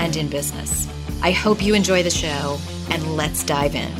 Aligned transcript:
and 0.00 0.16
in 0.16 0.28
business. 0.28 0.88
I 1.22 1.30
hope 1.30 1.62
you 1.62 1.74
enjoy 1.74 2.02
the 2.02 2.10
show, 2.10 2.58
and 2.90 3.16
let's 3.16 3.44
dive 3.44 3.74
in. 3.74 3.92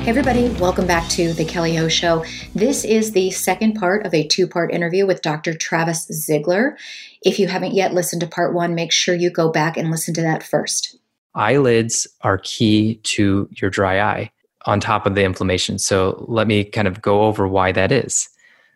Hey, 0.00 0.10
everybody, 0.10 0.50
welcome 0.60 0.86
back 0.86 1.08
to 1.10 1.32
The 1.32 1.46
Kelly 1.46 1.78
O 1.78 1.88
Show. 1.88 2.26
This 2.54 2.84
is 2.84 3.12
the 3.12 3.30
second 3.30 3.74
part 3.74 4.04
of 4.04 4.12
a 4.12 4.26
two 4.26 4.46
part 4.46 4.70
interview 4.70 5.06
with 5.06 5.22
Dr. 5.22 5.54
Travis 5.54 6.06
Zigler. 6.10 6.76
If 7.22 7.38
you 7.38 7.48
haven't 7.48 7.72
yet 7.72 7.94
listened 7.94 8.20
to 8.20 8.26
part 8.26 8.52
one, 8.52 8.74
make 8.74 8.92
sure 8.92 9.14
you 9.14 9.30
go 9.30 9.50
back 9.50 9.78
and 9.78 9.90
listen 9.90 10.12
to 10.14 10.22
that 10.22 10.42
first. 10.42 10.98
Eyelids 11.34 12.06
are 12.20 12.38
key 12.38 12.96
to 13.04 13.48
your 13.52 13.70
dry 13.70 14.00
eye 14.00 14.30
on 14.66 14.78
top 14.78 15.06
of 15.06 15.14
the 15.14 15.24
inflammation. 15.24 15.78
So, 15.78 16.22
let 16.28 16.46
me 16.46 16.64
kind 16.64 16.86
of 16.86 17.00
go 17.00 17.22
over 17.22 17.48
why 17.48 17.72
that 17.72 17.92
is. 17.92 18.28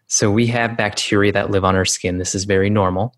So, 0.06 0.30
we 0.30 0.46
have 0.46 0.78
bacteria 0.78 1.32
that 1.32 1.50
live 1.50 1.64
on 1.64 1.76
our 1.76 1.84
skin. 1.84 2.16
This 2.16 2.34
is 2.34 2.44
very 2.44 2.70
normal 2.70 3.14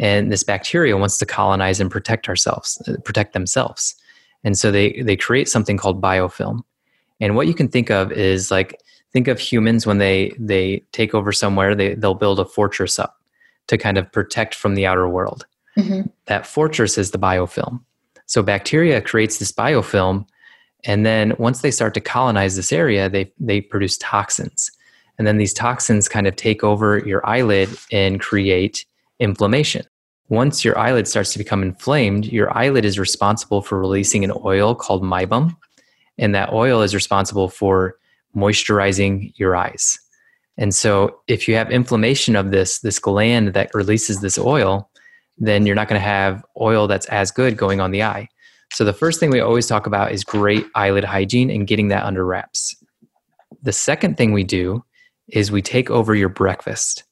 and 0.00 0.32
this 0.32 0.42
bacteria 0.42 0.96
wants 0.96 1.18
to 1.18 1.26
colonize 1.26 1.78
and 1.78 1.90
protect 1.90 2.28
ourselves 2.28 2.82
uh, 2.88 2.96
protect 3.04 3.34
themselves. 3.34 3.94
And 4.42 4.58
so 4.58 4.72
they 4.72 5.00
they 5.02 5.16
create 5.16 5.48
something 5.48 5.76
called 5.76 6.02
biofilm. 6.02 6.62
And 7.20 7.36
what 7.36 7.46
you 7.46 7.54
can 7.54 7.68
think 7.68 7.90
of 7.90 8.10
is 8.10 8.50
like 8.50 8.80
think 9.12 9.28
of 9.28 9.38
humans 9.38 9.86
when 9.86 9.98
they 9.98 10.32
they 10.38 10.82
take 10.92 11.14
over 11.14 11.30
somewhere 11.30 11.74
they 11.74 11.94
they'll 11.94 12.14
build 12.14 12.40
a 12.40 12.44
fortress 12.44 12.98
up 12.98 13.20
to 13.68 13.78
kind 13.78 13.98
of 13.98 14.10
protect 14.10 14.54
from 14.56 14.74
the 14.74 14.86
outer 14.86 15.08
world. 15.08 15.46
Mm-hmm. 15.78 16.08
that 16.26 16.48
fortress 16.48 16.98
is 16.98 17.12
the 17.12 17.18
biofilm. 17.18 17.80
So 18.26 18.42
bacteria 18.42 19.00
creates 19.00 19.38
this 19.38 19.52
biofilm 19.52 20.26
and 20.84 21.06
then 21.06 21.32
once 21.38 21.60
they 21.60 21.70
start 21.70 21.94
to 21.94 22.00
colonize 22.00 22.56
this 22.56 22.72
area 22.72 23.08
they 23.08 23.32
they 23.38 23.60
produce 23.60 23.96
toxins. 23.98 24.72
And 25.16 25.26
then 25.26 25.36
these 25.36 25.52
toxins 25.52 26.08
kind 26.08 26.26
of 26.26 26.34
take 26.34 26.64
over 26.64 26.98
your 26.98 27.24
eyelid 27.26 27.68
and 27.92 28.20
create 28.20 28.86
inflammation. 29.20 29.84
Once 30.30 30.64
your 30.64 30.78
eyelid 30.78 31.08
starts 31.08 31.32
to 31.32 31.38
become 31.38 31.60
inflamed, 31.60 32.24
your 32.26 32.56
eyelid 32.56 32.84
is 32.84 33.00
responsible 33.00 33.60
for 33.60 33.80
releasing 33.80 34.24
an 34.24 34.32
oil 34.44 34.76
called 34.76 35.02
meibum, 35.02 35.56
and 36.18 36.34
that 36.36 36.52
oil 36.52 36.82
is 36.82 36.94
responsible 36.94 37.48
for 37.48 37.98
moisturizing 38.34 39.32
your 39.34 39.56
eyes. 39.56 39.98
And 40.56 40.72
so 40.72 41.18
if 41.26 41.48
you 41.48 41.56
have 41.56 41.72
inflammation 41.72 42.36
of 42.36 42.52
this 42.52 42.78
this 42.78 43.00
gland 43.00 43.54
that 43.54 43.74
releases 43.74 44.20
this 44.20 44.38
oil, 44.38 44.88
then 45.36 45.66
you're 45.66 45.74
not 45.74 45.88
going 45.88 46.00
to 46.00 46.06
have 46.06 46.44
oil 46.60 46.86
that's 46.86 47.06
as 47.06 47.32
good 47.32 47.56
going 47.56 47.80
on 47.80 47.90
the 47.90 48.04
eye. 48.04 48.28
So 48.72 48.84
the 48.84 48.92
first 48.92 49.18
thing 49.18 49.30
we 49.30 49.40
always 49.40 49.66
talk 49.66 49.88
about 49.88 50.12
is 50.12 50.22
great 50.22 50.64
eyelid 50.76 51.02
hygiene 51.02 51.50
and 51.50 51.66
getting 51.66 51.88
that 51.88 52.04
under 52.04 52.24
wraps. 52.24 52.76
The 53.62 53.72
second 53.72 54.16
thing 54.16 54.32
we 54.32 54.44
do 54.44 54.84
is 55.26 55.50
we 55.50 55.60
take 55.60 55.90
over 55.90 56.14
your 56.14 56.28
breakfast 56.28 57.02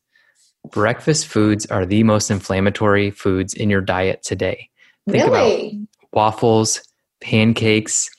breakfast 0.71 1.27
foods 1.27 1.67
are 1.67 1.87
the 1.87 2.03
most 2.03 2.31
inflammatory 2.31 3.11
foods 3.11 3.55
in 3.55 3.71
your 3.71 3.81
diet 3.81 4.23
today. 4.23 4.69
Think 5.09 5.25
really? 5.25 5.69
about 5.69 5.89
waffles, 6.13 6.83
pancakes, 7.21 8.11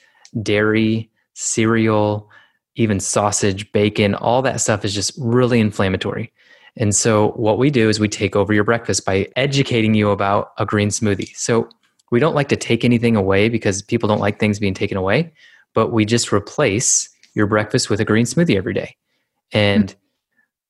dairy, 0.42 1.10
cereal, 1.34 2.30
even 2.76 3.00
sausage, 3.00 3.72
bacon, 3.72 4.16
all 4.16 4.42
that 4.42 4.62
stuff 4.62 4.86
is 4.86 4.94
just 4.94 5.14
really 5.20 5.60
inflammatory. 5.60 6.32
And 6.78 6.96
so, 6.96 7.32
what 7.32 7.58
we 7.58 7.70
do 7.70 7.90
is 7.90 8.00
we 8.00 8.08
take 8.08 8.36
over 8.36 8.54
your 8.54 8.64
breakfast 8.64 9.06
by 9.06 9.28
educating 9.36 9.94
you 9.96 10.12
about 10.12 10.52
a 10.58 10.66
green 10.66 10.90
smoothie. 10.90 11.36
So, 11.36 11.68
we 12.12 12.20
don't 12.20 12.36
like 12.36 12.48
to 12.50 12.56
take 12.56 12.86
anything 12.86 13.16
away 13.16 13.50
because 13.50 13.82
people 13.82 14.08
don't 14.08 14.20
like 14.20 14.40
things 14.40 14.60
being 14.60 14.74
taken 14.74 14.98
away, 14.98 15.34
but 15.74 15.92
we 15.92 16.06
just 16.06 16.32
replace 16.32 17.10
your 17.34 17.48
breakfast 17.48 17.90
with 17.90 18.00
a 18.00 18.06
green 18.06 18.26
smoothie 18.26 18.56
every 18.56 18.74
day. 18.74 18.96
And 19.52 19.90
mm-hmm. 19.90 20.00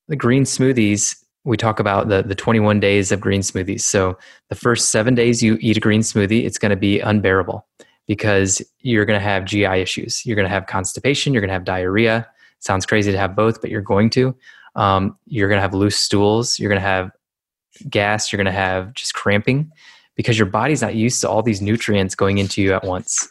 the 0.10 0.16
green 0.16 0.44
smoothies 0.44 1.16
we 1.46 1.58
talk 1.58 1.80
about 1.80 2.10
the, 2.10 2.22
the 2.22 2.36
21 2.36 2.80
days 2.80 3.12
of 3.12 3.22
green 3.22 3.42
smoothies. 3.42 3.82
So 3.82 4.18
the 4.50 4.56
first 4.56 4.90
seven 4.90 5.16
days 5.16 5.42
you 5.42 5.58
eat 5.62 5.78
a 5.78 5.80
green 5.80 6.02
smoothie, 6.02 6.46
it's 6.46 6.58
going 6.58 6.72
to 6.72 6.76
be 6.76 7.00
unbearable 7.00 7.66
because 8.08 8.62
you're 8.80 9.06
going 9.06 9.20
to 9.20 9.24
have 9.24 9.46
GI 9.46 9.66
issues. 9.66 10.26
You're 10.26 10.36
going 10.36 10.48
to 10.48 10.54
have 10.54 10.66
constipation. 10.66 11.34
You're 11.34 11.42
going 11.42 11.50
to 11.50 11.54
have 11.54 11.64
diarrhea. 11.64 12.28
sounds 12.60 12.86
crazy 12.86 13.12
to 13.12 13.18
have 13.18 13.36
both, 13.36 13.62
but 13.62 13.70
you're 13.70 13.82
going 13.82 14.10
to. 14.12 14.36
Um, 14.76 15.18
you're 15.26 15.48
going 15.48 15.58
to 15.58 15.62
have 15.62 15.74
loose 15.74 15.98
stools. 15.98 16.60
You're 16.60 16.70
going 16.70 16.82
to 16.82 16.88
have 16.88 17.12
gas. 17.90 18.32
You're 18.32 18.38
going 18.38 18.46
to 18.46 18.52
have 18.52 18.94
just 18.94 19.14
cramping 19.14 19.72
because 20.16 20.38
your 20.38 20.48
body's 20.48 20.82
not 20.82 20.96
used 20.96 21.22
to 21.22 21.30
all 21.30 21.42
these 21.42 21.62
nutrients 21.62 22.16
going 22.16 22.40
into 22.40 22.62
you 22.62 22.74
at 22.74 22.84
once. 22.84 23.28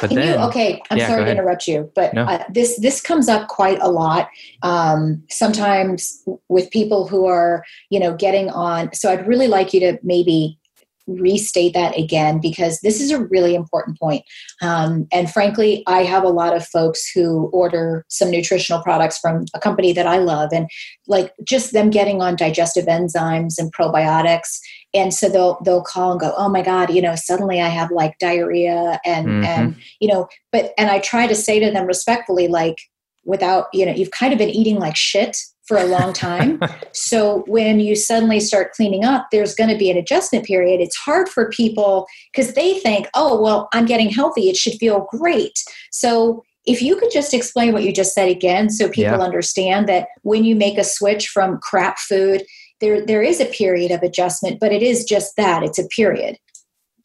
But 0.00 0.10
Can 0.10 0.18
then, 0.18 0.38
you, 0.38 0.44
okay, 0.46 0.82
I'm 0.90 0.98
yeah, 0.98 1.08
sorry 1.08 1.24
to 1.24 1.30
interrupt 1.30 1.66
you, 1.66 1.90
but 1.94 2.12
no. 2.12 2.24
uh, 2.24 2.44
this 2.50 2.78
this 2.80 3.00
comes 3.00 3.28
up 3.28 3.48
quite 3.48 3.80
a 3.80 3.88
lot. 3.88 4.28
Um, 4.62 5.22
sometimes 5.30 6.22
with 6.48 6.70
people 6.70 7.08
who 7.08 7.24
are, 7.24 7.64
you 7.88 7.98
know, 7.98 8.14
getting 8.14 8.50
on. 8.50 8.92
So 8.92 9.10
I'd 9.10 9.26
really 9.26 9.48
like 9.48 9.72
you 9.72 9.80
to 9.80 9.98
maybe 10.02 10.58
restate 11.06 11.72
that 11.74 11.96
again 11.96 12.40
because 12.40 12.80
this 12.80 13.00
is 13.00 13.10
a 13.10 13.24
really 13.26 13.54
important 13.54 13.98
point. 13.98 14.24
Um, 14.60 15.06
and 15.12 15.30
frankly, 15.30 15.82
I 15.86 16.02
have 16.02 16.24
a 16.24 16.28
lot 16.28 16.54
of 16.54 16.66
folks 16.66 17.08
who 17.10 17.48
order 17.52 18.04
some 18.08 18.30
nutritional 18.30 18.82
products 18.82 19.18
from 19.18 19.46
a 19.54 19.60
company 19.60 19.92
that 19.92 20.06
I 20.06 20.18
love, 20.18 20.50
and 20.52 20.68
like 21.06 21.32
just 21.44 21.72
them 21.72 21.90
getting 21.90 22.20
on 22.20 22.36
digestive 22.36 22.86
enzymes 22.86 23.54
and 23.58 23.72
probiotics. 23.72 24.58
And 24.96 25.12
so 25.12 25.28
they'll 25.28 25.58
they'll 25.64 25.82
call 25.82 26.12
and 26.12 26.20
go, 26.20 26.32
oh 26.36 26.48
my 26.48 26.62
god, 26.62 26.92
you 26.92 27.02
know, 27.02 27.14
suddenly 27.14 27.60
I 27.60 27.68
have 27.68 27.90
like 27.90 28.18
diarrhea 28.18 29.00
and 29.04 29.26
mm-hmm. 29.26 29.44
and 29.44 29.76
you 30.00 30.08
know, 30.08 30.28
but 30.52 30.72
and 30.78 30.90
I 30.90 30.98
try 30.98 31.26
to 31.26 31.34
say 31.34 31.60
to 31.60 31.70
them 31.70 31.86
respectfully, 31.86 32.48
like 32.48 32.76
without 33.24 33.66
you 33.72 33.84
know, 33.86 33.92
you've 33.92 34.10
kind 34.10 34.32
of 34.32 34.38
been 34.38 34.50
eating 34.50 34.78
like 34.78 34.96
shit 34.96 35.36
for 35.66 35.76
a 35.76 35.84
long 35.84 36.12
time. 36.12 36.60
so 36.92 37.44
when 37.46 37.80
you 37.80 37.96
suddenly 37.96 38.40
start 38.40 38.72
cleaning 38.72 39.04
up, 39.04 39.26
there's 39.30 39.54
going 39.54 39.70
to 39.70 39.76
be 39.76 39.90
an 39.90 39.96
adjustment 39.96 40.44
period. 40.44 40.80
It's 40.80 40.96
hard 40.96 41.28
for 41.28 41.50
people 41.50 42.06
because 42.32 42.54
they 42.54 42.78
think, 42.78 43.08
oh, 43.14 43.40
well, 43.40 43.68
I'm 43.72 43.84
getting 43.84 44.08
healthy. 44.08 44.48
It 44.48 44.56
should 44.56 44.74
feel 44.74 45.08
great. 45.10 45.62
So 45.90 46.44
if 46.66 46.82
you 46.82 46.96
could 46.96 47.10
just 47.12 47.32
explain 47.32 47.72
what 47.72 47.84
you 47.84 47.92
just 47.92 48.14
said 48.14 48.28
again 48.28 48.70
so 48.70 48.88
people 48.88 49.18
yeah. 49.18 49.24
understand 49.24 49.88
that 49.88 50.08
when 50.22 50.44
you 50.44 50.56
make 50.56 50.78
a 50.78 50.84
switch 50.84 51.28
from 51.28 51.58
crap 51.58 51.98
food, 51.98 52.42
there, 52.80 53.04
there 53.04 53.22
is 53.22 53.40
a 53.40 53.46
period 53.46 53.90
of 53.90 54.02
adjustment, 54.02 54.60
but 54.60 54.72
it 54.72 54.82
is 54.82 55.04
just 55.04 55.36
that 55.36 55.62
it's 55.62 55.78
a 55.78 55.86
period. 55.88 56.36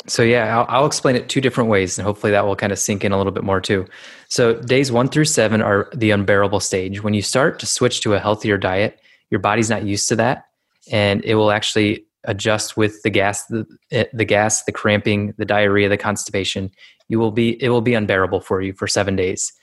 So 0.07 0.23
yeah, 0.23 0.57
I'll, 0.57 0.65
I'll, 0.67 0.85
explain 0.87 1.15
it 1.15 1.29
two 1.29 1.41
different 1.41 1.69
ways, 1.69 1.99
and 1.99 2.05
hopefully 2.05 2.31
that 2.31 2.45
will 2.45 2.55
kind 2.55 2.71
of 2.71 2.79
sink 2.79 3.05
in 3.05 3.11
a 3.11 3.17
little 3.17 3.31
bit 3.31 3.43
more 3.43 3.61
too. 3.61 3.85
So 4.29 4.55
days 4.55 4.91
one 4.91 5.07
through 5.07 5.25
seven 5.25 5.61
are 5.61 5.89
the 5.93 6.09
unbearable 6.09 6.59
stage. 6.59 7.03
When 7.03 7.13
you 7.13 7.21
start 7.21 7.59
to 7.59 7.67
switch 7.67 8.01
to 8.01 8.15
a 8.15 8.19
healthier 8.19 8.57
diet, 8.57 8.99
your 9.29 9.39
body's 9.39 9.69
not 9.69 9.85
used 9.85 10.09
to 10.09 10.15
that, 10.15 10.45
and 10.91 11.23
it 11.23 11.35
will 11.35 11.51
actually 11.51 12.05
adjust 12.23 12.77
with 12.77 13.01
the 13.03 13.09
gas, 13.09 13.45
the, 13.45 13.65
eh, 13.91 14.05
the 14.13 14.25
gas, 14.25 14.63
the 14.63 14.71
cramping, 14.71 15.33
the 15.37 15.45
diarrhea, 15.45 15.89
the 15.89 15.97
constipation, 15.97 16.71
you 17.07 17.19
will 17.19 17.31
be 17.31 17.61
it 17.61 17.69
will 17.69 17.81
be 17.81 17.93
unbearable 17.93 18.41
for 18.41 18.61
you 18.61 18.73
for 18.73 18.87
seven 18.87 19.15
days. 19.15 19.53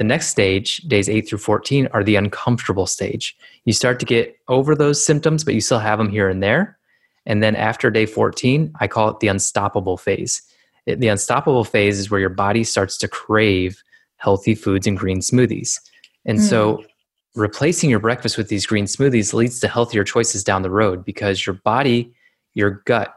The 0.00 0.04
next 0.04 0.28
stage, 0.28 0.78
days 0.78 1.10
8 1.10 1.28
through 1.28 1.40
14, 1.40 1.86
are 1.92 2.02
the 2.02 2.16
uncomfortable 2.16 2.86
stage. 2.86 3.36
You 3.66 3.74
start 3.74 4.00
to 4.00 4.06
get 4.06 4.34
over 4.48 4.74
those 4.74 5.04
symptoms, 5.04 5.44
but 5.44 5.52
you 5.52 5.60
still 5.60 5.78
have 5.78 5.98
them 5.98 6.08
here 6.08 6.30
and 6.30 6.42
there. 6.42 6.78
And 7.26 7.42
then 7.42 7.54
after 7.54 7.90
day 7.90 8.06
14, 8.06 8.72
I 8.80 8.86
call 8.86 9.10
it 9.10 9.20
the 9.20 9.28
unstoppable 9.28 9.98
phase. 9.98 10.40
The 10.86 11.08
unstoppable 11.08 11.64
phase 11.64 11.98
is 11.98 12.10
where 12.10 12.18
your 12.18 12.30
body 12.30 12.64
starts 12.64 12.96
to 12.96 13.08
crave 13.08 13.82
healthy 14.16 14.54
foods 14.54 14.86
and 14.86 14.96
green 14.96 15.18
smoothies. 15.18 15.78
And 16.24 16.38
mm. 16.38 16.48
so 16.48 16.82
replacing 17.34 17.90
your 17.90 18.00
breakfast 18.00 18.38
with 18.38 18.48
these 18.48 18.64
green 18.64 18.86
smoothies 18.86 19.34
leads 19.34 19.60
to 19.60 19.68
healthier 19.68 20.02
choices 20.02 20.42
down 20.42 20.62
the 20.62 20.70
road 20.70 21.04
because 21.04 21.44
your 21.44 21.56
body, 21.62 22.10
your 22.54 22.82
gut 22.86 23.12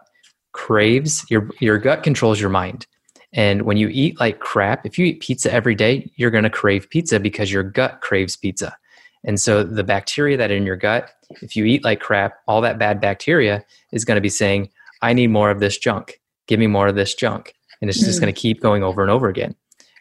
craves, 0.51 1.25
your, 1.29 1.49
your 1.61 1.77
gut 1.77 2.03
controls 2.03 2.41
your 2.41 2.49
mind. 2.49 2.87
And 3.33 3.63
when 3.63 3.77
you 3.77 3.89
eat 3.89 4.19
like 4.19 4.39
crap, 4.39 4.85
if 4.85 4.97
you 4.97 5.05
eat 5.05 5.19
pizza 5.19 5.51
every 5.51 5.75
day, 5.75 6.11
you're 6.15 6.31
going 6.31 6.43
to 6.43 6.49
crave 6.49 6.89
pizza 6.89 7.19
because 7.19 7.51
your 7.51 7.63
gut 7.63 8.01
craves 8.01 8.35
pizza. 8.35 8.77
And 9.23 9.39
so 9.39 9.63
the 9.63 9.83
bacteria 9.83 10.37
that 10.37 10.51
in 10.51 10.65
your 10.65 10.75
gut, 10.75 11.09
if 11.41 11.55
you 11.55 11.65
eat 11.65 11.83
like 11.83 11.99
crap, 11.99 12.39
all 12.47 12.61
that 12.61 12.77
bad 12.77 13.01
bacteria 13.01 13.65
is 13.91 14.05
going 14.05 14.17
to 14.17 14.21
be 14.21 14.29
saying, 14.29 14.69
I 15.01 15.13
need 15.13 15.27
more 15.27 15.49
of 15.49 15.59
this 15.59 15.77
junk. 15.77 16.21
Give 16.47 16.59
me 16.59 16.67
more 16.67 16.87
of 16.87 16.95
this 16.95 17.15
junk. 17.15 17.55
And 17.81 17.89
it's 17.89 17.99
just 17.99 18.17
mm. 18.17 18.21
going 18.21 18.33
to 18.33 18.39
keep 18.39 18.61
going 18.61 18.83
over 18.83 19.01
and 19.01 19.09
over 19.09 19.27
again. 19.27 19.55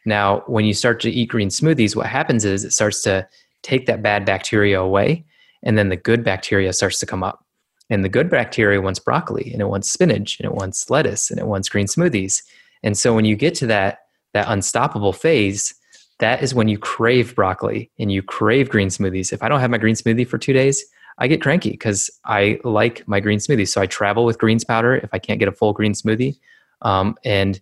Now, 0.04 0.42
when 0.46 0.64
you 0.64 0.74
start 0.74 1.00
to 1.00 1.10
eat 1.10 1.28
green 1.28 1.48
smoothies, 1.48 1.96
what 1.96 2.06
happens 2.06 2.44
is 2.44 2.64
it 2.64 2.72
starts 2.72 3.02
to 3.02 3.26
take 3.62 3.86
that 3.86 4.02
bad 4.02 4.24
bacteria 4.24 4.80
away, 4.80 5.24
and 5.62 5.78
then 5.78 5.88
the 5.88 5.96
good 5.96 6.24
bacteria 6.24 6.72
starts 6.72 6.98
to 6.98 7.06
come 7.06 7.22
up. 7.22 7.44
And 7.88 8.04
the 8.04 8.08
good 8.08 8.28
bacteria 8.28 8.80
wants 8.80 8.98
broccoli, 8.98 9.52
and 9.52 9.62
it 9.62 9.68
wants 9.68 9.90
spinach, 9.90 10.40
and 10.40 10.46
it 10.46 10.54
wants 10.54 10.90
lettuce, 10.90 11.30
and 11.30 11.38
it 11.38 11.46
wants 11.46 11.68
green 11.68 11.86
smoothies. 11.86 12.42
And 12.82 12.96
so 12.96 13.14
when 13.14 13.24
you 13.24 13.36
get 13.36 13.54
to 13.56 13.66
that 13.66 13.98
that 14.34 14.46
unstoppable 14.48 15.12
phase, 15.12 15.74
that 16.18 16.42
is 16.42 16.54
when 16.54 16.68
you 16.68 16.78
crave 16.78 17.34
broccoli 17.34 17.90
and 17.98 18.10
you 18.10 18.22
crave 18.22 18.70
green 18.70 18.88
smoothies. 18.88 19.32
If 19.32 19.42
I 19.42 19.48
don't 19.48 19.60
have 19.60 19.70
my 19.70 19.78
green 19.78 19.94
smoothie 19.94 20.26
for 20.26 20.38
two 20.38 20.52
days, 20.52 20.84
I 21.18 21.26
get 21.26 21.42
cranky 21.42 21.70
because 21.70 22.10
I 22.24 22.58
like 22.64 23.06
my 23.06 23.20
green 23.20 23.38
smoothie. 23.38 23.68
So 23.68 23.80
I 23.80 23.86
travel 23.86 24.24
with 24.24 24.38
greens 24.38 24.64
powder 24.64 24.96
if 24.96 25.10
I 25.12 25.18
can't 25.18 25.38
get 25.38 25.48
a 25.48 25.52
full 25.52 25.72
green 25.72 25.92
smoothie. 25.92 26.38
Um, 26.80 27.16
and 27.24 27.60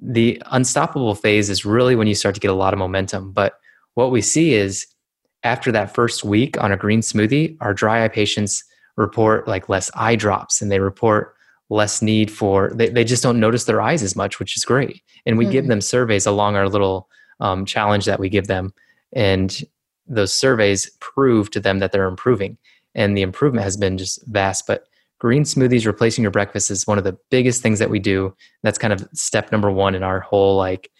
the 0.00 0.40
unstoppable 0.52 1.14
phase 1.14 1.50
is 1.50 1.64
really 1.64 1.96
when 1.96 2.06
you 2.06 2.14
start 2.14 2.34
to 2.34 2.40
get 2.40 2.50
a 2.50 2.54
lot 2.54 2.72
of 2.72 2.78
momentum. 2.78 3.32
But 3.32 3.58
what 3.94 4.10
we 4.10 4.20
see 4.20 4.54
is 4.54 4.86
after 5.42 5.70
that 5.72 5.94
first 5.94 6.24
week 6.24 6.60
on 6.62 6.72
a 6.72 6.76
green 6.76 7.00
smoothie, 7.00 7.56
our 7.60 7.74
dry 7.74 8.04
eye 8.04 8.08
patients 8.08 8.64
report 8.96 9.48
like 9.48 9.68
less 9.68 9.90
eye 9.94 10.16
drops 10.16 10.62
and 10.62 10.70
they 10.70 10.80
report 10.80 11.34
less 11.70 12.02
need 12.02 12.30
for, 12.30 12.70
they, 12.74 12.88
they 12.88 13.04
just 13.04 13.22
don't 13.22 13.40
notice 13.40 13.64
their 13.64 13.80
eyes 13.80 14.02
as 14.02 14.16
much, 14.16 14.38
which 14.38 14.56
is 14.56 14.64
great. 14.64 15.02
And 15.26 15.38
we 15.38 15.44
mm-hmm. 15.44 15.52
give 15.52 15.66
them 15.66 15.80
surveys 15.80 16.26
along 16.26 16.56
our 16.56 16.68
little 16.68 17.08
um, 17.40 17.64
challenge 17.64 18.04
that 18.04 18.20
we 18.20 18.28
give 18.28 18.46
them. 18.46 18.72
And 19.12 19.62
those 20.06 20.32
surveys 20.32 20.90
prove 21.00 21.50
to 21.50 21.60
them 21.60 21.78
that 21.78 21.92
they're 21.92 22.08
improving. 22.08 22.58
And 22.94 23.16
the 23.16 23.22
improvement 23.22 23.64
has 23.64 23.76
been 23.76 23.98
just 23.98 24.24
vast. 24.26 24.66
But 24.66 24.86
green 25.18 25.44
smoothies 25.44 25.86
replacing 25.86 26.22
your 26.22 26.30
breakfast 26.30 26.70
is 26.70 26.86
one 26.86 26.98
of 26.98 27.04
the 27.04 27.16
biggest 27.30 27.62
things 27.62 27.78
that 27.78 27.90
we 27.90 27.98
do. 27.98 28.34
That's 28.62 28.78
kind 28.78 28.92
of 28.92 29.08
step 29.14 29.50
number 29.50 29.70
one 29.70 29.94
in 29.94 30.02
our 30.02 30.20
whole 30.20 30.56
like 30.56 30.90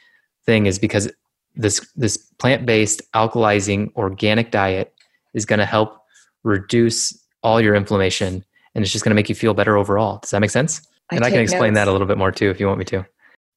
thing 0.46 0.66
is 0.66 0.78
because 0.78 1.10
this 1.56 1.86
this 1.94 2.16
plant-based 2.38 3.00
alkalizing 3.12 3.94
organic 3.94 4.50
diet 4.50 4.92
is 5.34 5.46
going 5.46 5.58
to 5.58 5.66
help 5.66 5.98
reduce 6.42 7.16
all 7.42 7.60
your 7.60 7.74
inflammation 7.74 8.44
and 8.74 8.82
it's 8.82 8.92
just 8.92 9.04
going 9.04 9.10
to 9.10 9.14
make 9.14 9.28
you 9.28 9.34
feel 9.34 9.54
better 9.54 9.76
overall. 9.76 10.18
Does 10.18 10.30
that 10.30 10.40
make 10.40 10.50
sense? 10.50 10.82
I 11.10 11.16
and 11.16 11.24
I 11.24 11.30
can 11.30 11.40
explain 11.40 11.74
notes. 11.74 11.84
that 11.84 11.88
a 11.88 11.92
little 11.92 12.06
bit 12.06 12.18
more 12.18 12.32
too 12.32 12.50
if 12.50 12.58
you 12.58 12.66
want 12.66 12.78
me 12.78 12.84
to. 12.86 13.06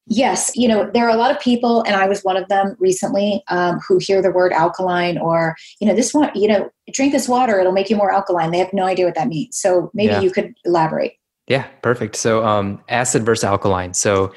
Yes, 0.10 0.52
you 0.56 0.70
know, 0.70 0.90
there 0.94 1.06
are 1.06 1.14
a 1.14 1.18
lot 1.18 1.32
of 1.32 1.40
people, 1.42 1.84
and 1.84 1.96
I 1.96 2.08
was 2.08 2.22
one 2.22 2.38
of 2.38 2.48
them 2.48 2.78
recently, 2.80 3.44
um, 3.50 3.80
who 3.86 3.98
hear 3.98 4.22
the 4.22 4.32
word 4.32 4.54
alkaline 4.54 5.18
or, 5.18 5.58
you 5.82 5.88
know, 5.88 5.94
this 5.94 6.14
one, 6.14 6.32
you 6.34 6.48
know, 6.48 6.70
drink 6.94 7.12
this 7.12 7.28
water, 7.28 7.60
it'll 7.60 7.74
make 7.74 7.90
you 7.90 7.98
more 7.98 8.12
alkaline. 8.14 8.52
They 8.52 8.58
have 8.60 8.72
no 8.72 8.86
idea 8.86 9.06
what 9.06 9.16
that 9.16 9.28
means. 9.28 9.58
So 9.58 9.92
maybe 9.94 10.14
yeah. 10.14 10.22
you 10.22 10.32
could 10.32 10.54
elaborate. 10.64 11.14
Yeah, 11.48 11.68
perfect. 11.82 12.16
So 12.16 12.46
um, 12.46 12.82
acid 12.88 13.26
versus 13.26 13.44
alkaline. 13.44 13.94
So 13.94 14.34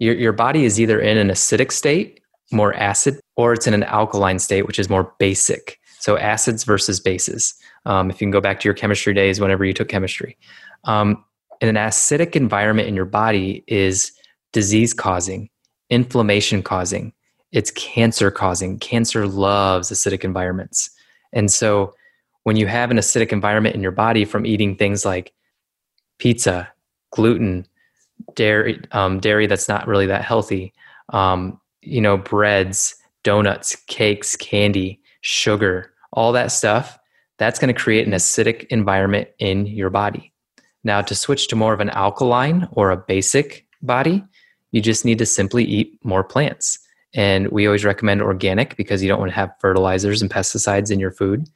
your, 0.00 0.14
your 0.14 0.32
body 0.32 0.64
is 0.64 0.80
either 0.80 0.98
in 0.98 1.16
an 1.16 1.28
acidic 1.28 1.70
state, 1.70 2.20
more 2.50 2.74
acid, 2.74 3.20
or 3.36 3.52
it's 3.52 3.68
in 3.68 3.74
an 3.74 3.84
alkaline 3.84 4.40
state, 4.40 4.66
which 4.66 4.80
is 4.80 4.90
more 4.90 5.14
basic. 5.20 5.78
So 6.00 6.18
acids 6.18 6.64
versus 6.64 6.98
bases. 6.98 7.54
Um, 7.84 8.10
if 8.10 8.20
you 8.20 8.26
can 8.26 8.30
go 8.30 8.40
back 8.40 8.60
to 8.60 8.68
your 8.68 8.74
chemistry 8.74 9.14
days, 9.14 9.40
whenever 9.40 9.64
you 9.64 9.72
took 9.72 9.88
chemistry. 9.88 10.38
Um, 10.84 11.24
an 11.60 11.74
acidic 11.74 12.34
environment 12.36 12.88
in 12.88 12.94
your 12.94 13.04
body 13.04 13.64
is 13.66 14.12
disease 14.52 14.92
causing, 14.92 15.48
inflammation 15.90 16.62
causing, 16.62 17.12
it's 17.52 17.70
cancer 17.72 18.30
causing. 18.30 18.78
Cancer 18.78 19.26
loves 19.26 19.90
acidic 19.90 20.24
environments. 20.24 20.90
And 21.32 21.50
so 21.50 21.94
when 22.44 22.56
you 22.56 22.66
have 22.66 22.90
an 22.90 22.96
acidic 22.96 23.30
environment 23.30 23.74
in 23.74 23.82
your 23.82 23.92
body 23.92 24.24
from 24.24 24.46
eating 24.46 24.74
things 24.74 25.04
like 25.04 25.32
pizza, 26.18 26.68
gluten, 27.10 27.66
dairy, 28.34 28.80
um, 28.92 29.20
dairy 29.20 29.46
that's 29.46 29.68
not 29.68 29.86
really 29.86 30.06
that 30.06 30.24
healthy, 30.24 30.72
um, 31.10 31.60
you 31.82 32.00
know, 32.00 32.16
breads, 32.16 32.96
donuts, 33.22 33.76
cakes, 33.86 34.34
candy, 34.36 35.00
sugar, 35.20 35.92
all 36.12 36.32
that 36.32 36.50
stuff, 36.50 36.98
that's 37.38 37.58
going 37.58 37.72
to 37.72 37.80
create 37.80 38.06
an 38.06 38.12
acidic 38.12 38.66
environment 38.68 39.28
in 39.38 39.66
your 39.66 39.90
body. 39.90 40.32
Now, 40.84 41.00
to 41.02 41.14
switch 41.14 41.48
to 41.48 41.56
more 41.56 41.72
of 41.72 41.80
an 41.80 41.90
alkaline 41.90 42.68
or 42.72 42.90
a 42.90 42.96
basic 42.96 43.66
body, 43.82 44.24
you 44.72 44.80
just 44.80 45.04
need 45.04 45.18
to 45.18 45.26
simply 45.26 45.64
eat 45.64 45.98
more 46.04 46.24
plants. 46.24 46.78
And 47.14 47.48
we 47.48 47.66
always 47.66 47.84
recommend 47.84 48.22
organic 48.22 48.76
because 48.76 49.02
you 49.02 49.08
don't 49.08 49.20
want 49.20 49.30
to 49.30 49.36
have 49.36 49.52
fertilizers 49.60 50.22
and 50.22 50.30
pesticides 50.30 50.90
in 50.90 50.98
your 50.98 51.12
food. 51.12 51.48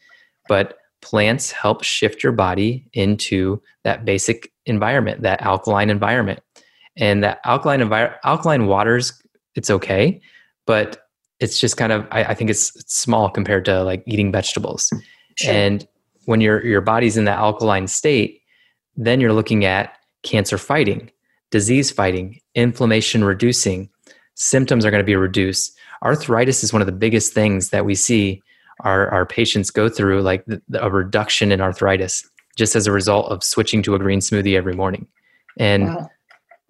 But 0.49 0.79
plants 1.01 1.51
help 1.51 1.83
shift 1.83 2.23
your 2.23 2.33
body 2.33 2.89
into 2.93 3.61
that 3.85 4.05
basic 4.05 4.53
environment, 4.67 5.23
that 5.23 5.43
alkaline 5.43 5.91
environment. 5.91 6.41
And 6.97 7.23
that 7.25 7.41
alkaline 7.45 7.81
environment, 7.81 8.21
alkaline 8.25 8.67
waters, 8.67 9.13
it's 9.55 9.71
okay, 9.71 10.21
but 10.67 11.07
it's 11.41 11.59
just 11.59 11.77
kind 11.77 11.93
of 11.93 12.07
I, 12.11 12.25
I 12.25 12.35
think 12.35 12.51
it's, 12.51 12.75
it's, 12.77 12.97
small 12.97 13.29
compared 13.31 13.65
to 13.67 13.83
like 13.83 14.03
eating 14.07 14.33
vegetables. 14.33 14.93
Sure. 15.37 15.53
And 15.53 15.87
when 16.25 16.41
your 16.41 16.65
your 16.65 16.81
body's 16.81 17.17
in 17.17 17.25
that 17.25 17.39
alkaline 17.39 17.87
state, 17.87 18.41
then 18.97 19.21
you're 19.21 19.33
looking 19.33 19.65
at 19.65 19.97
cancer 20.23 20.59
fighting 20.59 21.11
disease 21.51 21.91
fighting, 21.91 22.41
inflammation 22.55 23.25
reducing, 23.25 23.89
symptoms 24.35 24.85
are 24.85 24.91
going 24.91 25.03
to 25.03 25.07
be 25.07 25.17
reduced. 25.17 25.77
Arthritis 26.03 26.63
is 26.63 26.73
one 26.73 26.83
of 26.83 26.87
the 26.87 26.93
biggest 26.93 27.33
things 27.33 27.71
that 27.71 27.85
we 27.85 27.95
see 27.95 28.43
our, 28.81 29.09
our 29.09 29.25
patients 29.25 29.71
go 29.71 29.89
through, 29.89 30.23
like 30.23 30.45
the, 30.47 30.61
a 30.81 30.91
reduction 30.91 31.53
in 31.53 31.61
arthritis 31.61 32.29
just 32.57 32.77
as 32.77 32.87
a 32.87 32.93
result 32.93 33.31
of 33.31 33.43
switching 33.43 33.83
to 33.83 33.95
a 33.95 33.99
green 33.99 34.21
smoothie 34.21 34.57
every 34.57 34.75
morning. 34.75 35.07
And 35.59 35.87
wow. 35.87 36.11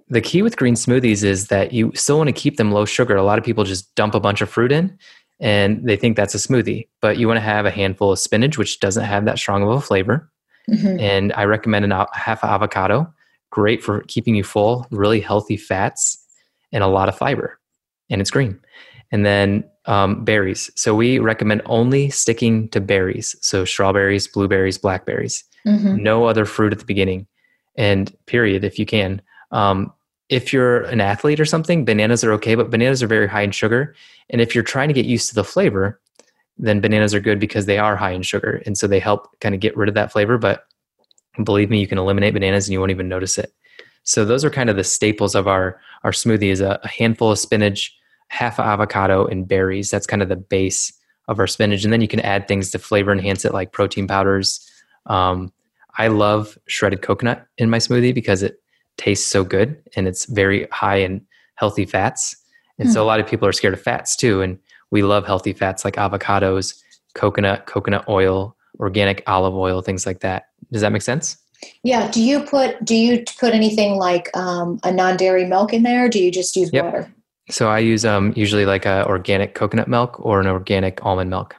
the 0.09 0.21
key 0.21 0.43
with 0.43 0.57
green 0.57 0.75
smoothies 0.75 1.25
is 1.25 1.49
that 1.49 1.73
you 1.73 1.91
still 1.95 2.19
want 2.19 2.29
to 2.29 2.33
keep 2.33 2.57
them 2.57 2.71
low 2.71 2.85
sugar. 2.85 3.17
A 3.17 3.25
lot 3.25 3.39
of 3.39 3.45
people 3.45 3.65
just 3.65 3.93
dump 3.97 4.15
a 4.15 4.21
bunch 4.21 4.41
of 4.41 4.49
fruit 4.49 4.71
in 4.71 4.97
and 5.41 5.87
they 5.87 5.97
think 5.97 6.17
that's 6.17 6.35
a 6.35 6.39
smoothie, 6.39 6.89
but 7.01 7.19
you 7.19 7.27
want 7.29 7.37
to 7.37 7.43
have 7.43 7.67
a 7.67 7.71
handful 7.71 8.13
of 8.13 8.19
spinach, 8.19 8.59
which 8.59 8.81
doesn't 8.81 9.05
have 9.05 9.25
that 9.27 9.39
strong 9.39 9.63
of 9.63 9.69
a 9.69 9.81
flavor. 9.81 10.31
Mm-hmm. 10.71 10.99
And 11.01 11.33
I 11.35 11.45
recommend 11.45 11.93
a 11.93 12.09
half 12.13 12.43
avocado 12.43 13.13
great 13.51 13.83
for 13.83 14.03
keeping 14.03 14.35
you 14.35 14.45
full, 14.45 14.87
really 14.91 15.21
healthy 15.21 15.57
fats, 15.57 16.23
and 16.73 16.83
a 16.83 16.89
lot 16.89 17.09
of 17.09 17.17
fiber. 17.17 17.59
And 18.11 18.21
it's 18.21 18.31
green. 18.31 18.61
And 19.13 19.25
then 19.25 19.65
um, 19.87 20.25
berries. 20.25 20.71
So 20.75 20.95
we 20.95 21.19
recommend 21.19 21.63
only 21.67 22.11
sticking 22.11 22.69
to 22.71 22.81
berries. 22.81 23.37
So 23.41 23.65
strawberries, 23.65 24.27
blueberries, 24.27 24.79
blackberries. 24.79 25.45
Mm-hmm. 25.67 26.03
No 26.03 26.25
other 26.25 26.45
fruit 26.45 26.73
at 26.73 26.81
the 26.81 26.85
beginning. 26.85 27.27
And 27.77 28.15
period, 28.27 28.65
if 28.65 28.79
you 28.79 28.87
can. 28.87 29.23
Um, 29.53 29.93
if 30.29 30.53
you're 30.53 30.83
an 30.83 31.01
athlete 31.01 31.41
or 31.41 31.45
something, 31.45 31.85
bananas 31.85 32.25
are 32.25 32.33
okay, 32.33 32.55
but 32.55 32.71
bananas 32.71 33.03
are 33.03 33.07
very 33.07 33.29
high 33.29 33.43
in 33.43 33.53
sugar. 33.53 33.95
And 34.31 34.41
if 34.41 34.55
you're 34.55 34.65
trying 34.65 34.89
to 34.89 34.95
get 34.95 35.07
used 35.07 35.29
to 35.29 35.35
the 35.35 35.45
flavor, 35.45 36.01
then 36.59 36.81
bananas 36.81 37.15
are 37.15 37.21
good 37.21 37.39
because 37.39 37.67
they 37.67 37.79
are 37.79 37.97
high 37.97 38.11
in 38.11 38.23
sugar. 38.23 38.63
And 38.67 38.77
so 38.77 38.87
they 38.87 38.99
help 38.99 39.29
kind 39.41 39.55
of 39.55 39.61
get 39.61 39.77
rid 39.77 39.89
of 39.89 39.95
that 39.95 40.11
flavor. 40.11 40.39
But 40.39 40.67
believe 41.45 41.71
me, 41.71 41.81
you 41.81 41.87
can 41.87 41.99
eliminate 41.99 42.35
bananas 42.35 42.67
and 42.67 42.73
you 42.73 42.81
won't 42.81 42.91
even 42.91 43.09
notice 43.09 43.39
it. 43.39 43.53
So 44.03 44.25
those 44.25 44.45
are 44.45 44.51
kind 44.51 44.71
of 44.71 44.77
the 44.77 44.85
staples 44.85 45.35
of 45.35 45.49
our 45.49 45.81
our 46.05 46.13
smoothie 46.13 46.51
is 46.51 46.61
a, 46.61 46.79
a 46.83 46.89
handful 46.89 47.33
of 47.33 47.39
spinach, 47.39 47.95
half 48.29 48.61
avocado, 48.61 49.27
and 49.27 49.47
berries. 49.47 49.91
That's 49.91 50.07
kind 50.07 50.23
of 50.23 50.29
the 50.29 50.37
base 50.37 50.93
of 51.27 51.41
our 51.41 51.49
spinach, 51.49 51.83
and 51.83 51.93
then 51.93 52.01
you 52.01 52.07
can 52.07 52.21
add 52.21 52.47
things 52.47 52.71
to 52.71 52.79
flavor 52.79 53.11
enhance 53.11 53.45
it, 53.45 53.53
like 53.53 53.73
protein 53.73 54.07
powders. 54.07 54.65
Um, 55.07 55.53
I 55.99 56.07
love 56.07 56.57
shredded 56.67 57.03
coconut 57.03 57.47
in 57.59 57.69
my 57.69 57.79
smoothie 57.79 58.15
because 58.15 58.45
it 58.45 58.63
tastes 58.97 59.27
so 59.27 59.45
good 59.45 59.81
and 59.95 60.07
it's 60.07 60.27
very 60.27 60.67
high 60.73 60.97
in 60.97 61.25
healthy 61.57 61.85
fats. 61.85 62.37
And 62.79 62.89
mm. 62.89 62.93
so 62.93 63.03
a 63.03 63.07
lot 63.07 63.21
of 63.21 63.27
people 63.27 63.49
are 63.49 63.53
scared 63.53 63.75
of 63.75 63.81
fats 63.81 64.17
too, 64.17 64.43
and 64.43 64.59
we 64.91 65.03
love 65.03 65.27
healthy 65.27 65.53
fats 65.53 65.85
like 65.85 65.97
avocados, 65.97 66.81
coconut, 67.15 67.67
coconut 67.67 68.05
oil, 68.09 68.57
organic 68.79 69.23
olive 69.27 69.55
oil, 69.55 69.83
things 69.83 70.07
like 70.07 70.21
that. 70.21 70.49
Does 70.71 70.83
that 70.83 70.93
make 70.93 71.03
sense? 71.03 71.39
Yeah. 71.83 72.11
Do 72.11 72.23
you 72.23 72.41
put 72.41 72.85
do 72.85 72.95
you 72.95 73.25
put 73.39 73.55
anything 73.55 73.97
like 73.97 74.35
um, 74.37 74.79
a 74.85 74.93
non 74.93 75.17
dairy 75.17 75.47
milk 75.47 75.73
in 75.73 75.83
there? 75.83 76.09
do 76.09 76.23
you 76.23 76.31
just 76.31 76.55
use 76.55 76.71
yep. 76.73 76.85
water? 76.85 77.13
So 77.49 77.69
I 77.69 77.79
use 77.79 78.05
um, 78.05 78.33
usually 78.37 78.67
like 78.67 78.87
a 78.87 79.07
organic 79.07 79.55
coconut 79.55 79.89
milk 79.89 80.19
or 80.21 80.41
an 80.41 80.47
organic 80.47 81.05
almond 81.05 81.31
milk. 81.31 81.57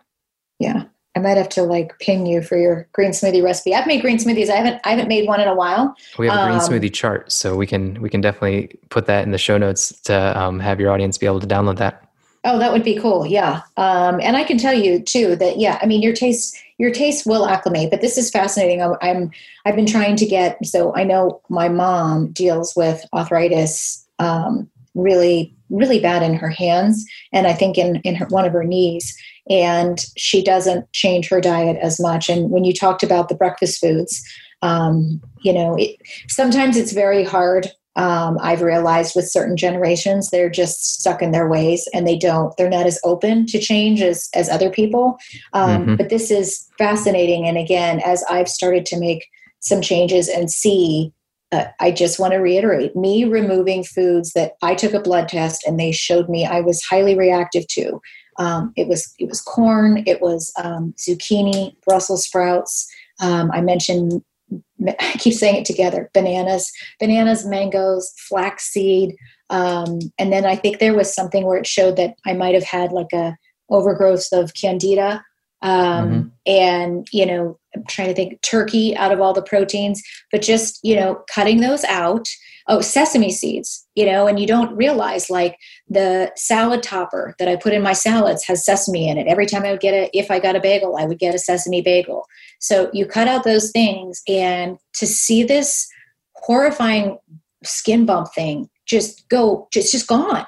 Yeah. 0.59 0.83
I 1.17 1.19
might 1.19 1.37
have 1.37 1.49
to 1.49 1.63
like 1.63 1.97
ping 1.97 2.27
you 2.27 2.43
for 2.43 2.57
your 2.57 2.87
green 2.93 3.09
smoothie 3.09 3.43
recipe. 3.43 3.73
I've 3.73 3.87
made 3.87 4.01
green 4.01 4.19
smoothies. 4.19 4.51
I 4.51 4.57
haven't 4.57 4.79
I 4.83 4.91
haven't 4.91 5.07
made 5.07 5.27
one 5.27 5.41
in 5.41 5.47
a 5.47 5.55
while. 5.55 5.95
We 6.19 6.27
have 6.27 6.41
a 6.41 6.43
green 6.43 6.59
um, 6.59 6.61
smoothie 6.61 6.93
chart, 6.93 7.31
so 7.31 7.55
we 7.55 7.65
can 7.65 7.99
we 8.03 8.09
can 8.09 8.21
definitely 8.21 8.79
put 8.89 9.07
that 9.07 9.23
in 9.23 9.31
the 9.31 9.39
show 9.39 9.57
notes 9.57 9.99
to 10.01 10.39
um, 10.39 10.59
have 10.59 10.79
your 10.79 10.91
audience 10.91 11.17
be 11.17 11.25
able 11.25 11.39
to 11.39 11.47
download 11.47 11.77
that. 11.77 12.07
Oh, 12.43 12.59
that 12.59 12.71
would 12.71 12.83
be 12.83 12.99
cool. 12.99 13.25
Yeah, 13.25 13.63
um, 13.77 14.21
and 14.21 14.37
I 14.37 14.43
can 14.43 14.59
tell 14.59 14.75
you 14.75 15.01
too 15.01 15.35
that 15.37 15.57
yeah, 15.57 15.79
I 15.81 15.87
mean 15.87 16.03
your 16.03 16.13
taste 16.13 16.55
your 16.77 16.91
taste 16.91 17.25
will 17.25 17.47
acclimate, 17.47 17.89
but 17.89 18.01
this 18.01 18.19
is 18.19 18.29
fascinating. 18.29 18.83
I'm, 18.83 18.93
I'm 19.01 19.31
I've 19.65 19.75
been 19.75 19.87
trying 19.87 20.17
to 20.17 20.25
get 20.27 20.63
so 20.63 20.95
I 20.95 21.03
know 21.03 21.41
my 21.49 21.67
mom 21.67 22.31
deals 22.31 22.75
with 22.75 23.03
arthritis 23.11 24.07
um, 24.19 24.69
really 24.93 25.56
really 25.69 25.99
bad 25.99 26.23
in 26.23 26.33
her 26.33 26.49
hands, 26.49 27.05
and 27.31 27.47
I 27.47 27.53
think 27.53 27.77
in 27.77 27.97
in 27.97 28.15
her, 28.15 28.25
one 28.27 28.45
of 28.45 28.53
her 28.53 28.63
knees 28.63 29.15
and 29.49 30.05
she 30.17 30.43
doesn't 30.43 30.91
change 30.93 31.29
her 31.29 31.41
diet 31.41 31.77
as 31.81 31.99
much. 31.99 32.29
And 32.29 32.49
when 32.49 32.63
you 32.63 32.73
talked 32.73 33.03
about 33.03 33.29
the 33.29 33.35
breakfast 33.35 33.79
foods, 33.79 34.21
um, 34.61 35.21
you 35.41 35.53
know, 35.53 35.75
it, 35.77 35.95
sometimes 36.27 36.77
it's 36.77 36.91
very 36.91 37.23
hard. 37.23 37.67
Um, 37.95 38.37
I've 38.41 38.61
realized 38.61 39.15
with 39.15 39.29
certain 39.29 39.57
generations, 39.57 40.29
they're 40.29 40.49
just 40.49 40.99
stuck 40.99 41.21
in 41.21 41.31
their 41.31 41.47
ways 41.47 41.87
and 41.93 42.07
they 42.07 42.17
don't, 42.17 42.55
they're 42.57 42.69
not 42.69 42.85
as 42.85 42.99
open 43.03 43.47
to 43.47 43.59
change 43.59 44.01
as, 44.01 44.29
as 44.35 44.49
other 44.49 44.69
people. 44.69 45.17
Um, 45.53 45.81
mm-hmm. 45.81 45.95
But 45.95 46.09
this 46.09 46.29
is 46.29 46.67
fascinating. 46.77 47.47
And 47.47 47.57
again, 47.57 48.01
as 48.05 48.23
I've 48.29 48.49
started 48.49 48.85
to 48.87 48.99
make 48.99 49.27
some 49.61 49.81
changes 49.81 50.29
and 50.29 50.51
see 50.51 51.11
uh, 51.51 51.65
I 51.79 51.91
just 51.91 52.19
want 52.19 52.33
to 52.33 52.39
reiterate 52.39 52.95
me 52.95 53.23
removing 53.23 53.83
foods 53.83 54.33
that 54.33 54.53
I 54.61 54.75
took 54.75 54.93
a 54.93 54.99
blood 54.99 55.29
test 55.29 55.65
and 55.65 55.79
they 55.79 55.91
showed 55.91 56.29
me 56.29 56.45
I 56.45 56.59
was 56.59 56.83
highly 56.83 57.17
reactive 57.17 57.67
to. 57.69 58.01
Um, 58.37 58.73
it 58.75 58.87
was 58.87 59.13
it 59.17 59.27
was 59.27 59.41
corn, 59.41 60.03
it 60.05 60.21
was 60.21 60.51
um, 60.61 60.93
zucchini, 60.97 61.73
Brussels 61.85 62.25
sprouts. 62.25 62.87
Um, 63.21 63.49
I 63.51 63.61
mentioned 63.61 64.21
I 64.87 65.15
keep 65.17 65.33
saying 65.33 65.55
it 65.55 65.65
together: 65.65 66.09
bananas, 66.13 66.71
bananas, 66.99 67.45
mangoes, 67.45 68.13
flaxseed, 68.29 69.15
um, 69.49 69.99
and 70.19 70.31
then 70.31 70.45
I 70.45 70.55
think 70.55 70.79
there 70.79 70.95
was 70.95 71.13
something 71.13 71.45
where 71.45 71.57
it 71.57 71.67
showed 71.67 71.95
that 71.95 72.15
I 72.25 72.33
might 72.33 72.53
have 72.53 72.63
had 72.63 72.91
like 72.91 73.13
a 73.13 73.35
overgrowth 73.69 74.27
of 74.31 74.53
candida, 74.53 75.23
um, 75.61 76.09
mm-hmm. 76.09 76.27
and 76.45 77.07
you 77.11 77.25
know, 77.25 77.59
I'm 77.75 77.83
trying 77.85 78.09
to 78.09 78.13
think 78.13 78.41
turkey 78.41 78.95
out 78.95 79.11
of 79.11 79.21
all 79.21 79.33
the 79.33 79.41
proteins, 79.41 80.01
but 80.31 80.41
just 80.41 80.79
you 80.83 80.95
know, 80.95 81.23
cutting 81.33 81.61
those 81.61 81.83
out. 81.85 82.27
Oh 82.69 82.81
sesame 82.81 83.31
seeds 83.31 83.87
you 83.95 84.05
know 84.05 84.27
and 84.27 84.41
you 84.41 84.45
don't 84.45 84.75
realize 84.75 85.29
like 85.29 85.57
the 85.87 86.29
salad 86.35 86.83
topper 86.83 87.33
that 87.39 87.47
i 87.47 87.55
put 87.55 87.71
in 87.71 87.81
my 87.81 87.93
salads 87.93 88.43
has 88.43 88.65
sesame 88.65 89.07
in 89.07 89.17
it. 89.17 89.25
Every 89.25 89.45
time 89.45 89.63
i 89.63 89.71
would 89.71 89.79
get 89.79 89.93
a 89.93 90.09
if 90.11 90.29
i 90.29 90.37
got 90.37 90.57
a 90.57 90.59
bagel 90.59 90.97
i 90.97 91.05
would 91.05 91.17
get 91.17 91.33
a 91.33 91.39
sesame 91.39 91.81
bagel. 91.81 92.25
So 92.59 92.89
you 92.91 93.05
cut 93.05 93.29
out 93.29 93.45
those 93.45 93.71
things 93.71 94.21
and 94.27 94.77
to 94.95 95.07
see 95.07 95.43
this 95.43 95.87
horrifying 96.35 97.17
skin 97.63 98.05
bump 98.05 98.33
thing 98.33 98.69
just 98.85 99.27
go 99.29 99.67
just 99.71 99.91
just 99.91 100.07
gone 100.07 100.45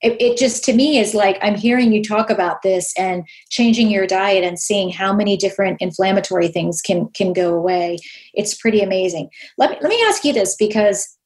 it, 0.00 0.20
it, 0.20 0.38
just 0.38 0.64
to 0.64 0.72
me 0.72 0.98
is 0.98 1.14
like 1.14 1.38
i'm 1.42 1.56
hearing 1.56 1.92
you 1.92 2.02
talk 2.02 2.30
about 2.30 2.62
this 2.62 2.92
and 2.96 3.26
changing 3.50 3.90
your 3.90 4.06
diet 4.06 4.44
and 4.44 4.58
seeing 4.58 4.90
how 4.90 5.12
many 5.12 5.36
different 5.36 5.80
inflammatory 5.80 6.48
things 6.48 6.80
can 6.80 7.08
can 7.10 7.32
go 7.32 7.54
away 7.54 7.98
it's 8.34 8.54
pretty 8.54 8.80
amazing 8.80 9.28
let 9.56 9.70
me, 9.70 9.76
let 9.80 9.88
me 9.88 10.02
ask 10.06 10.24
you 10.24 10.32
this 10.32 10.56
because 10.56 11.18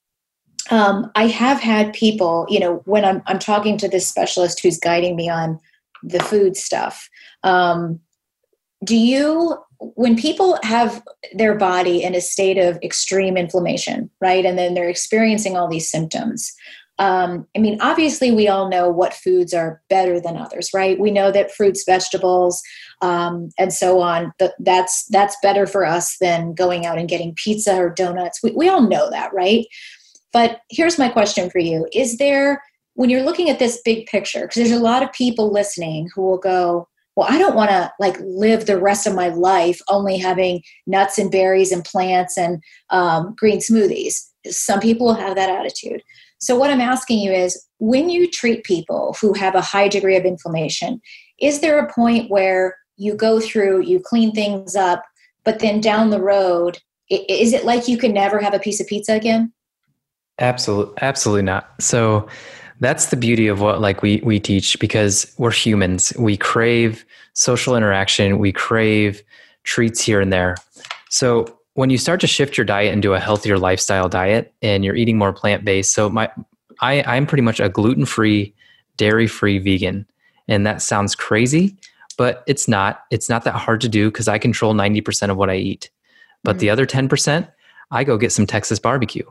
um, 0.70 1.10
I 1.16 1.26
have 1.26 1.60
had 1.60 1.92
people, 1.92 2.46
you 2.48 2.60
know, 2.60 2.82
when 2.84 3.04
I'm, 3.04 3.22
I'm 3.26 3.38
talking 3.38 3.76
to 3.78 3.88
this 3.88 4.06
specialist 4.06 4.60
who's 4.60 4.78
guiding 4.78 5.16
me 5.16 5.28
on 5.28 5.58
the 6.02 6.20
food 6.20 6.56
stuff. 6.56 7.08
Um, 7.42 8.00
do 8.84 8.96
you, 8.96 9.56
when 9.78 10.16
people 10.16 10.58
have 10.62 11.02
their 11.34 11.56
body 11.56 12.02
in 12.02 12.14
a 12.14 12.20
state 12.20 12.58
of 12.58 12.78
extreme 12.82 13.36
inflammation, 13.36 14.10
right, 14.20 14.44
and 14.44 14.58
then 14.58 14.74
they're 14.74 14.88
experiencing 14.88 15.56
all 15.56 15.68
these 15.68 15.90
symptoms, 15.90 16.52
um, 16.98 17.46
I 17.56 17.58
mean, 17.58 17.78
obviously, 17.80 18.30
we 18.30 18.48
all 18.48 18.68
know 18.68 18.88
what 18.88 19.14
foods 19.14 19.54
are 19.54 19.80
better 19.88 20.20
than 20.20 20.36
others, 20.36 20.70
right? 20.74 21.00
We 21.00 21.10
know 21.10 21.32
that 21.32 21.52
fruits, 21.52 21.84
vegetables, 21.84 22.62
um, 23.00 23.48
and 23.58 23.72
so 23.72 24.00
on. 24.00 24.32
That's 24.58 25.06
that's 25.06 25.36
better 25.42 25.66
for 25.66 25.84
us 25.84 26.16
than 26.20 26.54
going 26.54 26.86
out 26.86 26.98
and 26.98 27.08
getting 27.08 27.34
pizza 27.34 27.76
or 27.76 27.90
donuts. 27.90 28.40
We, 28.42 28.52
we 28.52 28.68
all 28.68 28.82
know 28.82 29.10
that, 29.10 29.32
right? 29.32 29.66
But 30.32 30.60
here's 30.70 30.98
my 30.98 31.08
question 31.08 31.50
for 31.50 31.58
you 31.58 31.86
Is 31.92 32.18
there, 32.18 32.62
when 32.94 33.10
you're 33.10 33.24
looking 33.24 33.48
at 33.48 33.58
this 33.58 33.80
big 33.84 34.06
picture, 34.06 34.42
because 34.42 34.56
there's 34.56 34.70
a 34.70 34.82
lot 34.82 35.02
of 35.02 35.12
people 35.12 35.52
listening 35.52 36.08
who 36.14 36.22
will 36.22 36.38
go, 36.38 36.88
well, 37.16 37.26
I 37.28 37.38
don't 37.38 37.56
want 37.56 37.70
to 37.70 37.92
like 38.00 38.16
live 38.20 38.66
the 38.66 38.80
rest 38.80 39.06
of 39.06 39.14
my 39.14 39.28
life 39.28 39.80
only 39.88 40.18
having 40.18 40.62
nuts 40.86 41.18
and 41.18 41.30
berries 41.30 41.72
and 41.72 41.84
plants 41.84 42.38
and 42.38 42.62
um, 42.90 43.34
green 43.36 43.58
smoothies. 43.58 44.28
Some 44.46 44.80
people 44.80 45.06
will 45.06 45.14
have 45.14 45.36
that 45.36 45.50
attitude. 45.50 46.02
So, 46.42 46.56
what 46.56 46.70
I'm 46.70 46.80
asking 46.80 47.20
you 47.20 47.30
is 47.30 47.64
when 47.78 48.10
you 48.10 48.28
treat 48.28 48.64
people 48.64 49.16
who 49.20 49.32
have 49.32 49.54
a 49.54 49.60
high 49.60 49.86
degree 49.86 50.16
of 50.16 50.24
inflammation, 50.24 51.00
is 51.40 51.60
there 51.60 51.78
a 51.78 51.92
point 51.92 52.30
where 52.32 52.76
you 52.96 53.14
go 53.14 53.38
through, 53.38 53.82
you 53.82 54.00
clean 54.00 54.32
things 54.32 54.74
up, 54.74 55.04
but 55.44 55.60
then 55.60 55.80
down 55.80 56.10
the 56.10 56.20
road, 56.20 56.78
is 57.08 57.52
it 57.52 57.64
like 57.64 57.86
you 57.86 57.96
can 57.96 58.12
never 58.12 58.40
have 58.40 58.54
a 58.54 58.58
piece 58.58 58.80
of 58.80 58.88
pizza 58.88 59.14
again? 59.14 59.52
Absolutely, 60.40 60.94
absolutely 61.00 61.42
not. 61.42 61.70
So 61.80 62.26
that's 62.80 63.06
the 63.06 63.16
beauty 63.16 63.46
of 63.46 63.60
what 63.60 63.80
like 63.80 64.02
we 64.02 64.20
we 64.24 64.40
teach 64.40 64.80
because 64.80 65.32
we're 65.38 65.52
humans. 65.52 66.12
We 66.18 66.36
crave 66.36 67.04
social 67.34 67.76
interaction. 67.76 68.40
We 68.40 68.50
crave 68.50 69.22
treats 69.62 70.00
here 70.00 70.20
and 70.20 70.32
there. 70.32 70.56
So 71.08 71.56
when 71.74 71.90
you 71.90 71.98
start 71.98 72.20
to 72.20 72.26
shift 72.26 72.56
your 72.56 72.64
diet 72.64 72.92
into 72.92 73.14
a 73.14 73.20
healthier 73.20 73.58
lifestyle 73.58 74.08
diet 74.08 74.52
and 74.62 74.84
you're 74.84 74.96
eating 74.96 75.18
more 75.18 75.32
plant 75.32 75.64
based, 75.64 75.94
so 75.94 76.08
my 76.10 76.30
I 76.80 77.02
I'm 77.02 77.26
pretty 77.26 77.42
much 77.42 77.60
a 77.60 77.68
gluten 77.68 78.04
free, 78.04 78.54
dairy 78.96 79.26
free 79.26 79.58
vegan, 79.58 80.06
and 80.48 80.66
that 80.66 80.82
sounds 80.82 81.14
crazy, 81.14 81.76
but 82.18 82.42
it's 82.46 82.68
not. 82.68 83.04
It's 83.10 83.28
not 83.28 83.44
that 83.44 83.54
hard 83.54 83.80
to 83.82 83.88
do 83.88 84.10
because 84.10 84.28
I 84.28 84.38
control 84.38 84.74
ninety 84.74 85.00
percent 85.00 85.32
of 85.32 85.38
what 85.38 85.50
I 85.50 85.56
eat, 85.56 85.90
but 86.42 86.52
mm-hmm. 86.52 86.58
the 86.60 86.70
other 86.70 86.86
ten 86.86 87.08
percent, 87.08 87.48
I 87.90 88.04
go 88.04 88.18
get 88.18 88.32
some 88.32 88.46
Texas 88.46 88.78
barbecue. 88.78 89.24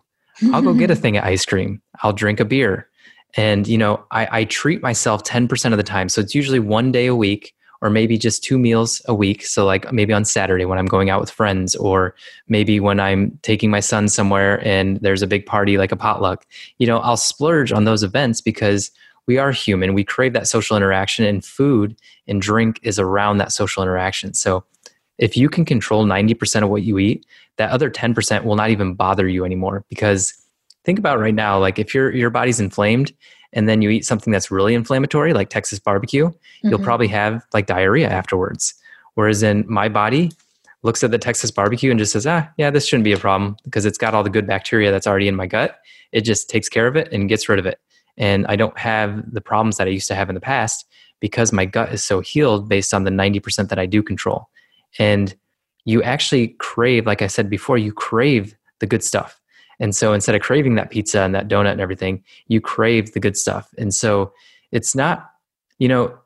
I'll 0.53 0.62
go 0.62 0.74
get 0.74 0.91
a 0.91 0.95
thing 0.98 1.17
of 1.17 1.24
ice 1.24 1.45
cream. 1.45 1.81
I'll 2.01 2.13
drink 2.13 2.39
a 2.39 2.45
beer. 2.45 2.88
And, 3.36 3.67
you 3.67 3.77
know, 3.77 4.03
I, 4.12 4.39
I 4.39 4.43
treat 4.45 4.81
myself 4.81 5.24
10% 5.24 5.71
of 5.71 5.77
the 5.77 5.83
time. 5.83 6.10
So 6.10 6.21
it's 6.21 6.36
usually 6.36 6.60
one 6.60 6.91
day 6.91 7.07
a 7.07 7.15
week 7.15 7.53
or 7.82 7.90
maybe 7.90 8.18
just 8.18 8.44
two 8.44 8.60
meals 8.60 9.02
a 9.06 9.14
week. 9.14 9.46
So, 9.46 9.66
like 9.66 9.92
maybe 9.92 10.14
on 10.14 10.26
Saturday 10.26 10.66
when 10.66 10.78
I'm 10.78 10.86
going 10.86 11.10
out 11.10 11.20
with 11.20 11.32
friends, 11.32 11.76
or 11.76 12.16
maybe 12.48 12.80
when 12.80 13.00
I'm 13.00 13.38
taking 13.42 13.72
my 13.72 13.80
son 13.80 14.08
somewhere 14.08 14.66
and 14.66 14.98
there's 15.02 15.22
a 15.22 15.28
big 15.28 15.46
party 15.46 15.78
like 15.78 15.92
a 15.92 15.96
potluck, 15.96 16.46
you 16.78 16.88
know, 16.88 17.00
I'll 17.00 17.18
splurge 17.18 17.72
on 17.72 17.86
those 17.86 18.04
events 18.04 18.42
because 18.42 18.92
we 19.28 19.38
are 19.38 19.52
human. 19.52 19.94
We 19.94 20.04
crave 20.04 20.34
that 20.34 20.48
social 20.48 20.78
interaction, 20.78 21.26
and 21.26 21.44
food 21.44 21.96
and 22.28 22.42
drink 22.42 22.80
is 22.84 23.00
around 23.00 23.38
that 23.38 23.52
social 23.52 23.82
interaction. 23.82 24.34
So, 24.34 24.64
if 25.18 25.38
you 25.38 25.50
can 25.50 25.66
control 25.66 26.06
90% 26.06 26.64
of 26.64 26.70
what 26.70 26.84
you 26.84 26.98
eat, 26.98 27.26
that 27.58 27.70
other 27.72 27.92
10% 27.92 28.44
will 28.44 28.56
not 28.56 28.72
even 28.72 28.96
bother 28.96 29.28
you 29.28 29.46
anymore 29.46 29.86
because 29.90 30.34
think 30.84 30.98
about 30.98 31.20
right 31.20 31.36
now 31.36 31.60
like 31.60 31.78
if 31.78 31.94
your 31.94 32.12
your 32.12 32.32
body's 32.32 32.60
inflamed 32.60 33.14
and 33.53 33.67
then 33.67 33.81
you 33.81 33.89
eat 33.89 34.05
something 34.05 34.31
that's 34.31 34.51
really 34.51 34.74
inflammatory 34.74 35.34
like 35.34 35.50
Texas 35.50 35.79
barbecue, 35.79 36.27
mm-hmm. 36.27 36.70
you'll 36.70 36.79
probably 36.79 37.08
have 37.08 37.46
like 37.53 37.65
diarrhea 37.65 38.10
afterwards. 38.10 38.74
Whereas 39.15 39.43
in 39.43 39.65
my 39.67 39.89
body 39.89 40.31
looks 40.84 41.03
at 41.03 41.12
the 41.12 41.17
Texas 41.17 41.51
barbecue 41.51 41.91
and 41.91 42.00
just 42.00 42.13
says, 42.13 42.25
"Ah, 42.25 42.50
yeah, 42.58 42.70
this 42.70 42.88
shouldn't 42.88 43.03
be 43.03 43.12
a 43.12 43.17
problem 43.17 43.58
because 43.63 43.86
it's 43.86 43.98
got 43.98 44.13
all 44.13 44.24
the 44.24 44.29
good 44.29 44.48
bacteria 44.48 44.91
that's 44.91 45.08
already 45.08 45.27
in 45.27 45.36
my 45.36 45.48
gut. 45.48 45.79
It 46.12 46.22
just 46.22 46.50
takes 46.50 46.70
care 46.70 46.88
of 46.88 46.96
it 46.96 47.12
and 47.12 47.29
gets 47.29 47.48
rid 47.50 47.60
of 47.60 47.65
it." 47.65 47.79
And 48.17 48.46
I 48.48 48.55
don't 48.55 48.77
have 48.77 49.31
the 49.31 49.41
problems 49.41 49.77
that 49.77 49.88
I 49.88 49.91
used 49.91 50.08
to 50.08 50.15
have 50.15 50.29
in 50.29 50.36
the 50.36 50.41
past 50.41 50.86
because 51.20 51.53
my 51.53 51.65
gut 51.65 51.93
is 51.93 52.03
so 52.03 52.20
healed 52.20 52.67
based 52.67 52.93
on 52.93 53.03
the 53.03 53.12
90% 53.12 53.70
that 53.70 53.79
I 53.79 53.86
do 53.86 54.03
control. 54.03 54.50
And 55.00 55.34
you 55.86 56.03
actually 56.03 56.50
crave, 56.60 57.05
like 57.05 57.22
I 57.22 57.27
said 57.27 57.50
before, 57.50 57.77
you 57.77 57.93
crave 57.93 58.55
the 58.79 58.88
good 58.88 59.03
stuff. 59.03 59.40
And 59.82 59.94
so 59.94 60.14
instead 60.14 60.36
of 60.36 60.42
craving 60.42 60.76
that 60.76 60.92
pizza 60.92 61.22
and 61.22 61.36
that 61.36 61.50
donut 61.50 61.74
and 61.74 61.82
everything, 61.82 62.24
you 62.48 62.62
crave 62.62 63.12
the 63.12 63.20
good 63.20 63.36
stuff. 63.36 63.74
And 63.78 63.94
so 63.94 64.32
it's 64.72 64.96
not, 64.96 65.30
you 65.80 65.90
know, 65.90 66.18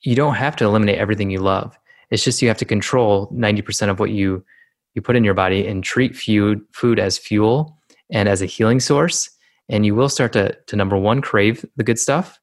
you 0.00 0.16
don't 0.16 0.34
have 0.34 0.56
to 0.56 0.64
eliminate 0.64 0.98
everything 0.98 1.30
you 1.30 1.38
love. 1.38 1.78
It's 2.10 2.24
just 2.24 2.42
you 2.42 2.48
have 2.48 2.58
to 2.58 2.64
control 2.64 3.28
90% 3.28 3.88
of 3.88 4.00
what 4.00 4.10
you 4.10 4.44
you 4.94 5.00
put 5.00 5.16
in 5.16 5.24
your 5.24 5.32
body 5.32 5.66
and 5.66 5.84
treat 5.84 6.16
food 6.16 6.60
food 6.72 6.98
as 6.98 7.16
fuel 7.16 7.78
and 8.10 8.28
as 8.28 8.42
a 8.42 8.46
healing 8.46 8.80
source. 8.80 9.30
And 9.68 9.86
you 9.86 9.94
will 9.94 10.08
start 10.08 10.32
to 10.32 10.56
to 10.66 10.76
number 10.76 10.96
one, 10.96 11.20
crave 11.20 11.64
the 11.76 11.84
good 11.84 11.98
stuff 11.98 12.40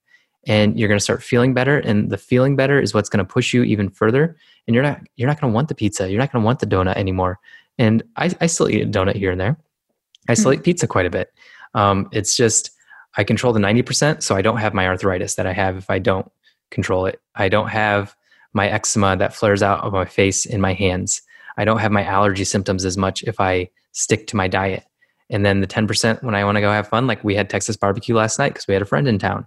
and 0.48 0.80
you're 0.80 0.88
going 0.88 0.98
to 0.98 1.04
start 1.04 1.22
feeling 1.22 1.54
better 1.54 1.80
and 1.80 2.10
the 2.10 2.18
feeling 2.18 2.56
better 2.56 2.80
is 2.80 2.94
what's 2.94 3.10
going 3.10 3.26
to 3.26 3.34
push 3.34 3.54
you 3.54 3.64
even 3.64 3.90
further 3.90 4.38
and 4.68 4.74
you're 4.74 4.84
not 4.84 5.02
you're 5.16 5.28
not 5.28 5.40
going 5.40 5.52
to 5.52 5.56
want 5.56 5.68
the 5.68 5.76
pizza 5.76 6.10
you're 6.10 6.20
not 6.20 6.32
going 6.32 6.42
to 6.42 6.46
want 6.46 6.60
the 6.60 6.66
donut 6.66 6.96
anymore 6.96 7.40
And 7.78 8.04
I, 8.16 8.34
I 8.40 8.48
still 8.48 8.70
eat 8.70 8.82
a 8.82 8.86
donut 8.86 9.16
here 9.16 9.32
and 9.32 9.40
there. 9.40 9.58
I 10.30 10.36
still 10.36 10.52
mm-hmm. 10.52 10.60
eat 10.60 10.64
pizza 10.64 10.88
quite 10.88 11.06
a 11.06 11.10
bit. 11.10 11.34
Um, 11.74 12.08
it's 12.12 12.38
just 12.38 12.72
I 13.18 13.24
control 13.24 13.54
the 13.54 13.60
90%, 13.60 14.24
so 14.24 14.36
I 14.36 14.42
don't 14.42 14.58
have 14.58 14.74
my 14.74 14.88
arthritis 14.88 15.36
that 15.36 15.48
I 15.48 15.54
have 15.54 15.78
if 15.78 15.90
I 15.90 16.00
don't 16.00 16.32
control 16.72 17.06
it. 17.06 17.20
I 17.36 17.50
don't 17.50 17.70
have 17.70 18.16
my 18.54 18.70
eczema 18.70 19.18
that 19.18 19.34
flares 19.34 19.62
out 19.62 19.84
of 19.84 19.94
my 19.94 20.06
face 20.06 20.46
in 20.46 20.62
my 20.62 20.74
hands. 20.74 21.22
I 21.58 21.66
don't 21.66 21.80
have 21.80 21.92
my 21.92 22.04
allergy 22.04 22.46
symptoms 22.46 22.86
as 22.86 22.98
much 22.98 23.24
if 23.24 23.40
I 23.40 23.70
stick 23.92 24.28
to 24.28 24.36
my 24.36 24.48
diet. 24.48 24.84
And 25.30 25.46
then 25.46 25.62
the 25.62 25.68
10% 25.68 26.24
when 26.24 26.36
I 26.36 26.44
want 26.44 26.56
to 26.56 26.62
go 26.62 26.72
have 26.72 26.88
fun, 26.88 27.08
like 27.08 27.24
we 27.24 27.36
had 27.36 27.50
Texas 27.50 27.78
barbecue 27.78 28.16
last 28.16 28.40
night 28.40 28.54
because 28.54 28.68
we 28.68 28.74
had 28.74 28.82
a 28.82 28.86
friend 28.86 29.08
in 29.08 29.20
town 29.20 29.46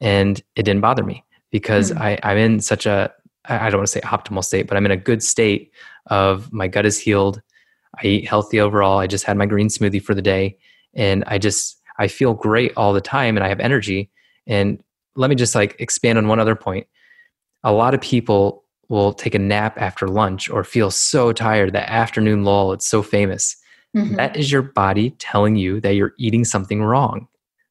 and 0.00 0.40
it 0.56 0.62
didn't 0.62 0.82
bother 0.82 1.02
me 1.02 1.24
because 1.50 1.90
mm. 1.90 2.00
I, 2.00 2.18
I'm 2.22 2.38
in 2.38 2.60
such 2.60 2.86
a, 2.86 3.12
I 3.46 3.70
don't 3.70 3.78
want 3.78 3.88
to 3.88 3.92
say 3.92 4.00
optimal 4.00 4.44
state, 4.44 4.66
but 4.66 4.76
I'm 4.76 4.86
in 4.86 4.92
a 4.92 4.96
good 4.96 5.22
state 5.22 5.72
of 6.06 6.52
my 6.52 6.68
gut 6.68 6.86
is 6.86 6.98
healed. 6.98 7.42
I 8.02 8.06
eat 8.06 8.28
healthy 8.28 8.60
overall. 8.60 8.98
I 8.98 9.06
just 9.06 9.24
had 9.24 9.36
my 9.36 9.46
green 9.46 9.68
smoothie 9.68 10.02
for 10.02 10.14
the 10.14 10.22
day 10.22 10.58
and 10.94 11.24
I 11.26 11.38
just, 11.38 11.80
I 11.98 12.08
feel 12.08 12.34
great 12.34 12.72
all 12.76 12.92
the 12.92 13.00
time 13.00 13.36
and 13.36 13.44
I 13.44 13.48
have 13.48 13.60
energy. 13.60 14.10
And 14.46 14.82
let 15.16 15.30
me 15.30 15.36
just 15.36 15.54
like 15.54 15.76
expand 15.78 16.18
on 16.18 16.28
one 16.28 16.40
other 16.40 16.56
point. 16.56 16.86
A 17.62 17.72
lot 17.72 17.94
of 17.94 18.00
people 18.00 18.64
will 18.88 19.12
take 19.12 19.34
a 19.34 19.38
nap 19.38 19.76
after 19.78 20.08
lunch 20.08 20.50
or 20.50 20.64
feel 20.64 20.90
so 20.90 21.32
tired 21.32 21.72
that 21.72 21.88
afternoon 21.88 22.44
lull, 22.44 22.72
it's 22.72 22.86
so 22.86 23.02
famous. 23.02 23.56
Mm-hmm. 23.96 24.16
That 24.16 24.36
is 24.36 24.50
your 24.50 24.62
body 24.62 25.10
telling 25.18 25.56
you 25.56 25.80
that 25.80 25.94
you're 25.94 26.14
eating 26.18 26.44
something 26.44 26.82
wrong. 26.82 27.28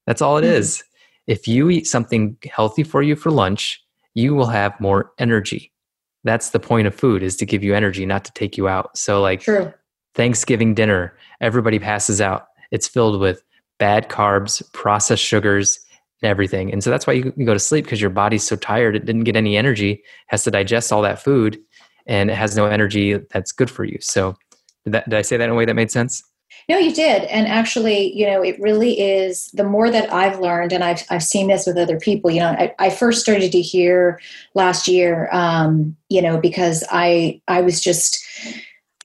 That's 0.07 0.21
all 0.21 0.37
it 0.37 0.43
mm-hmm. 0.43 0.53
is. 0.53 0.83
If 1.27 1.47
you 1.47 1.69
eat 1.69 1.87
something 1.87 2.37
healthy 2.51 2.83
for 2.83 3.01
you 3.01 3.15
for 3.15 3.29
lunch, 3.31 3.81
you 4.13 4.35
will 4.35 4.47
have 4.47 4.79
more 4.79 5.11
energy. 5.17 5.71
That's 6.23 6.49
the 6.49 6.59
point 6.59 6.87
of 6.87 6.95
food 6.95 7.23
is 7.23 7.35
to 7.37 7.45
give 7.45 7.63
you 7.63 7.75
energy, 7.75 8.05
not 8.05 8.25
to 8.25 8.31
take 8.33 8.57
you 8.57 8.67
out. 8.67 8.97
So 8.97 9.21
like 9.21 9.41
True. 9.41 9.73
Thanksgiving 10.15 10.73
dinner, 10.73 11.15
everybody 11.41 11.79
passes 11.79 12.21
out. 12.21 12.47
It's 12.71 12.87
filled 12.87 13.19
with 13.19 13.43
bad 13.79 14.09
carbs, 14.09 14.61
processed 14.73 15.23
sugars, 15.23 15.79
and 16.21 16.29
everything. 16.29 16.71
And 16.71 16.83
so 16.83 16.89
that's 16.89 17.05
why 17.05 17.13
you, 17.13 17.31
go 17.31 17.53
to 17.53 17.59
sleep 17.59 17.85
because 17.85 18.01
your 18.01 18.09
body's 18.09 18.45
so 18.45 18.55
tired, 18.55 18.95
it 18.95 19.05
didn't 19.05 19.23
get 19.23 19.35
any 19.35 19.57
energy, 19.57 20.03
has 20.27 20.43
to 20.43 20.51
digest 20.51 20.91
all 20.91 21.01
that 21.01 21.21
food, 21.21 21.59
and 22.05 22.29
it 22.29 22.35
has 22.35 22.55
no 22.55 22.65
energy 22.65 23.17
that's 23.31 23.51
good 23.51 23.69
for 23.69 23.83
you. 23.83 23.97
So, 24.01 24.37
did, 24.85 24.93
that, 24.93 25.09
did 25.09 25.17
I 25.17 25.21
say 25.21 25.37
that 25.37 25.45
in 25.45 25.49
a 25.49 25.55
way 25.55 25.65
that 25.65 25.73
made 25.73 25.91
sense? 25.91 26.23
No, 26.69 26.77
you 26.77 26.93
did. 26.93 27.23
And 27.23 27.47
actually, 27.47 28.13
you 28.13 28.25
know, 28.25 28.41
it 28.41 28.59
really 28.59 28.99
is 28.99 29.47
the 29.53 29.63
more 29.63 29.89
that 29.89 30.13
I've 30.13 30.39
learned, 30.39 30.71
and 30.71 30.83
I've, 30.83 31.03
I've 31.09 31.23
seen 31.23 31.47
this 31.47 31.65
with 31.65 31.77
other 31.77 31.99
people, 31.99 32.31
you 32.31 32.39
know, 32.39 32.51
I, 32.51 32.73
I 32.79 32.89
first 32.89 33.21
started 33.21 33.51
to 33.51 33.61
hear 33.61 34.19
last 34.53 34.87
year, 34.87 35.29
um, 35.31 35.95
you 36.09 36.21
know, 36.21 36.39
because 36.39 36.83
I, 36.89 37.41
I 37.47 37.61
was 37.61 37.81
just, 37.81 38.23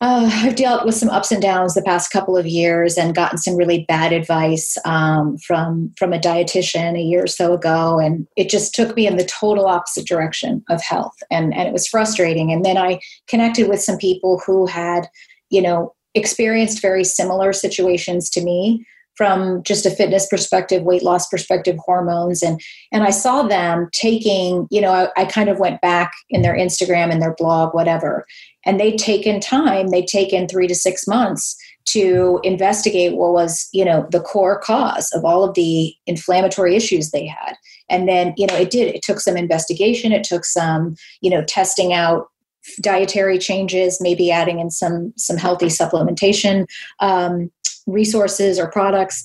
uh, 0.00 0.30
I've 0.32 0.54
dealt 0.54 0.86
with 0.86 0.94
some 0.94 1.08
ups 1.10 1.32
and 1.32 1.42
downs 1.42 1.74
the 1.74 1.82
past 1.82 2.12
couple 2.12 2.36
of 2.36 2.46
years 2.46 2.96
and 2.96 3.14
gotten 3.14 3.38
some 3.38 3.56
really 3.56 3.84
bad 3.88 4.12
advice 4.12 4.76
um, 4.84 5.36
from 5.38 5.92
from 5.98 6.12
a 6.12 6.18
dietitian 6.18 6.96
a 6.96 7.02
year 7.02 7.24
or 7.24 7.28
so 7.28 7.54
ago, 7.54 7.98
and 7.98 8.26
it 8.36 8.48
just 8.48 8.74
took 8.74 8.94
me 8.94 9.06
in 9.06 9.16
the 9.16 9.24
total 9.24 9.66
opposite 9.66 10.06
direction 10.06 10.62
of 10.68 10.82
health, 10.82 11.16
and 11.30 11.52
and 11.54 11.66
it 11.66 11.72
was 11.72 11.88
frustrating. 11.88 12.52
And 12.52 12.64
then 12.64 12.76
I 12.76 13.00
connected 13.26 13.68
with 13.68 13.82
some 13.82 13.98
people 13.98 14.40
who 14.46 14.66
had, 14.66 15.08
you 15.50 15.60
know, 15.60 15.94
experienced 16.14 16.80
very 16.80 17.04
similar 17.04 17.52
situations 17.52 18.30
to 18.30 18.44
me 18.44 18.86
from 19.18 19.64
just 19.64 19.84
a 19.84 19.90
fitness 19.90 20.28
perspective 20.28 20.84
weight 20.84 21.02
loss 21.02 21.28
perspective 21.28 21.76
hormones. 21.84 22.40
And 22.42 22.60
and 22.92 23.02
i 23.02 23.10
saw 23.10 23.42
them 23.42 23.88
taking 23.92 24.68
you 24.70 24.80
know 24.80 24.92
I, 24.92 25.08
I, 25.20 25.24
kind 25.24 25.48
of 25.48 25.58
went 25.58 25.80
back 25.80 26.12
in 26.30 26.42
their 26.42 26.54
instagram 26.54 27.10
and 27.10 27.20
their 27.20 27.34
blog 27.36 27.74
whatever. 27.74 28.24
And 28.64 28.78
they'd 28.78 28.98
taken 28.98 29.40
time 29.40 29.88
they'd 29.88 30.06
taken 30.06 30.46
three 30.46 30.68
to 30.68 30.74
six 30.74 31.06
months 31.06 31.56
to 31.86 32.40
investigate 32.44 33.16
what 33.16 33.32
was 33.32 33.68
you 33.72 33.84
know 33.84 34.06
the 34.10 34.20
core 34.20 34.60
cause 34.60 35.10
of 35.12 35.24
all 35.24 35.42
of 35.42 35.54
the 35.54 35.94
inflammatory 36.06 36.76
issues 36.76 37.10
they 37.10 37.26
had. 37.26 37.56
And 37.90 38.08
then 38.08 38.34
you 38.36 38.46
know 38.46 38.54
it 38.54 38.70
did 38.70 38.94
it 38.94 39.02
took 39.02 39.20
some 39.20 39.36
investigation 39.36 40.12
it 40.12 40.24
took 40.24 40.44
some 40.44 40.94
you 41.20 41.30
know 41.30 41.42
testing 41.44 41.92
out 41.92 42.28
dietary 42.80 43.38
changes 43.38 43.98
maybe 44.00 44.30
adding 44.30 44.60
in 44.60 44.70
some 44.70 45.12
some 45.16 45.36
healthy 45.36 45.66
supplementation 45.66 46.66
um, 47.00 47.50
resources 47.88 48.58
or 48.58 48.70
products. 48.70 49.24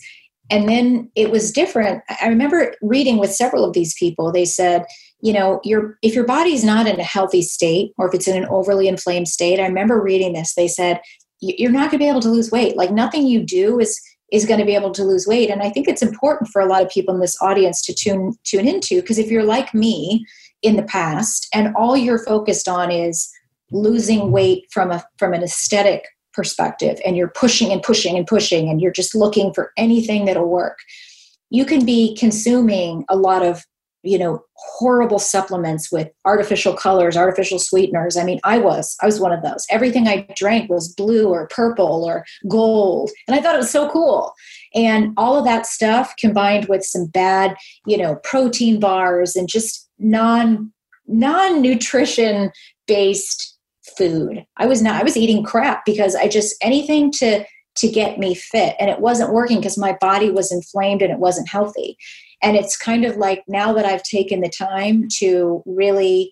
And 0.50 0.68
then 0.68 1.12
it 1.16 1.32
was 1.32 1.52
different. 1.52 2.04
I 2.22 2.28
remember 2.28 2.74
reading 2.82 3.18
with 3.18 3.34
several 3.34 3.64
of 3.64 3.74
these 3.74 3.94
people. 3.94 4.32
They 4.32 4.46
said 4.46 4.86
you 5.22 5.32
know 5.32 5.62
your 5.64 5.98
if 6.02 6.14
your 6.14 6.26
body's 6.26 6.66
not 6.66 6.86
in 6.86 7.00
a 7.00 7.04
healthy 7.04 7.42
state 7.42 7.94
or 7.98 8.08
if 8.08 8.14
it's 8.14 8.28
in 8.28 8.36
an 8.36 8.50
overly 8.50 8.90
inflamed 8.90 9.30
state 9.30 9.58
i 9.58 9.66
remember 9.66 10.02
reading 10.02 10.34
this. 10.34 10.54
They 10.54 10.68
said 10.68 11.00
you're 11.40 11.72
not 11.72 11.92
going 11.92 12.00
to 12.00 12.06
be 12.06 12.10
able 12.10 12.22
to 12.22 12.30
lose 12.30 12.52
weight. 12.52 12.78
Like 12.78 12.92
nothing 12.92 13.28
you 13.28 13.44
do 13.44 13.80
is 13.80 14.00
is 14.32 14.46
going 14.46 14.60
to 14.60 14.66
be 14.66 14.76
able 14.76 14.92
to 14.92 15.04
lose 15.04 15.28
weight. 15.28 15.50
And 15.50 15.62
i 15.62 15.70
think 15.70 15.88
it's 15.88 16.02
important 16.02 16.50
for 16.50 16.62
a 16.62 16.66
lot 16.66 16.82
of 16.82 16.90
people 16.90 17.14
in 17.14 17.22
this 17.22 17.42
audience 17.42 17.82
to 17.84 17.94
tune 17.94 18.34
tune 18.44 18.68
into 18.68 19.02
because 19.02 19.18
if 19.18 19.32
you're 19.32 19.44
like 19.44 19.74
me 19.74 20.26
in 20.62 20.76
the 20.76 20.84
past 20.84 21.48
and 21.54 21.74
all 21.76 21.96
you're 21.96 22.26
focused 22.26 22.68
on 22.68 22.92
is 22.92 23.30
losing 23.72 24.32
weight 24.32 24.66
from 24.72 24.92
a 24.92 25.04
from 25.18 25.34
an 25.34 25.44
aesthetic 25.44 26.06
perspective 26.34 27.00
and 27.06 27.16
you're 27.16 27.30
pushing 27.30 27.72
and 27.72 27.84
pushing 27.84 28.18
and 28.18 28.28
pushing 28.28 28.70
and 28.70 28.82
you're 28.82 28.92
just 28.92 29.16
looking 29.16 29.54
for 29.54 29.72
anything 29.78 30.26
that'll 30.26 30.50
work 30.50 30.80
you 31.50 31.66
can 31.66 31.86
be 31.86 32.16
consuming 32.16 33.06
a 33.10 33.16
lot 33.16 33.44
of 33.44 33.64
you 34.04 34.18
know 34.18 34.44
horrible 34.56 35.20
supplements 35.20 35.92
with 35.92 36.10
artificial 36.26 36.74
colors 36.74 37.16
artificial 37.16 37.58
sweeteners. 37.58 38.18
I 38.18 38.24
mean 38.24 38.40
i 38.44 38.58
was 38.58 38.98
i 39.02 39.06
was 39.06 39.20
one 39.20 39.32
of 39.32 39.42
those. 39.42 39.66
Everything 39.70 40.08
i 40.08 40.28
drank 40.36 40.70
was 40.70 40.94
blue 40.94 41.30
or 41.30 41.48
purple 41.48 42.04
or 42.04 42.26
gold 42.50 43.12
and 43.28 43.36
i 43.36 43.42
thought 43.42 43.56
it 43.56 43.60
was 43.60 43.72
so 43.72 43.90
cool. 43.90 44.34
And 44.76 45.14
all 45.16 45.38
of 45.38 45.46
that 45.46 45.66
stuff 45.66 46.14
combined 46.20 46.68
with 46.68 46.84
some 46.84 47.06
bad 47.06 47.56
you 47.86 47.98
know 47.98 48.16
protein 48.24 48.80
bars 48.80 49.36
and 49.36 49.48
just 49.48 49.90
non 50.00 50.74
non 51.08 51.62
nutrition 51.62 52.52
based 52.88 53.53
food. 53.98 54.46
I 54.58 54.66
was 54.66 54.82
not 54.82 55.00
I 55.00 55.04
was 55.04 55.18
eating 55.18 55.44
crap 55.44 55.86
because 55.86 56.16
I 56.16 56.28
just 56.28 56.56
anything 56.62 57.12
to 57.14 57.46
to 57.76 57.90
get 57.90 58.20
me 58.20 58.36
fit 58.36 58.76
and 58.80 58.90
it 58.90 59.00
wasn't 59.00 59.34
working 59.34 59.58
because 59.58 59.78
my 59.78 59.98
body 60.00 60.30
was 60.30 60.52
inflamed 60.52 61.02
and 61.02 61.12
it 61.12 61.20
wasn't 61.20 61.50
healthy. 61.50 61.98
And 62.42 62.56
it's 62.56 62.78
kind 62.78 63.06
of 63.06 63.18
like 63.18 63.44
now 63.48 63.74
that 63.74 63.86
I've 63.86 64.04
taken 64.04 64.42
the 64.42 64.50
time 64.50 65.08
to 65.20 65.64
really 65.66 66.32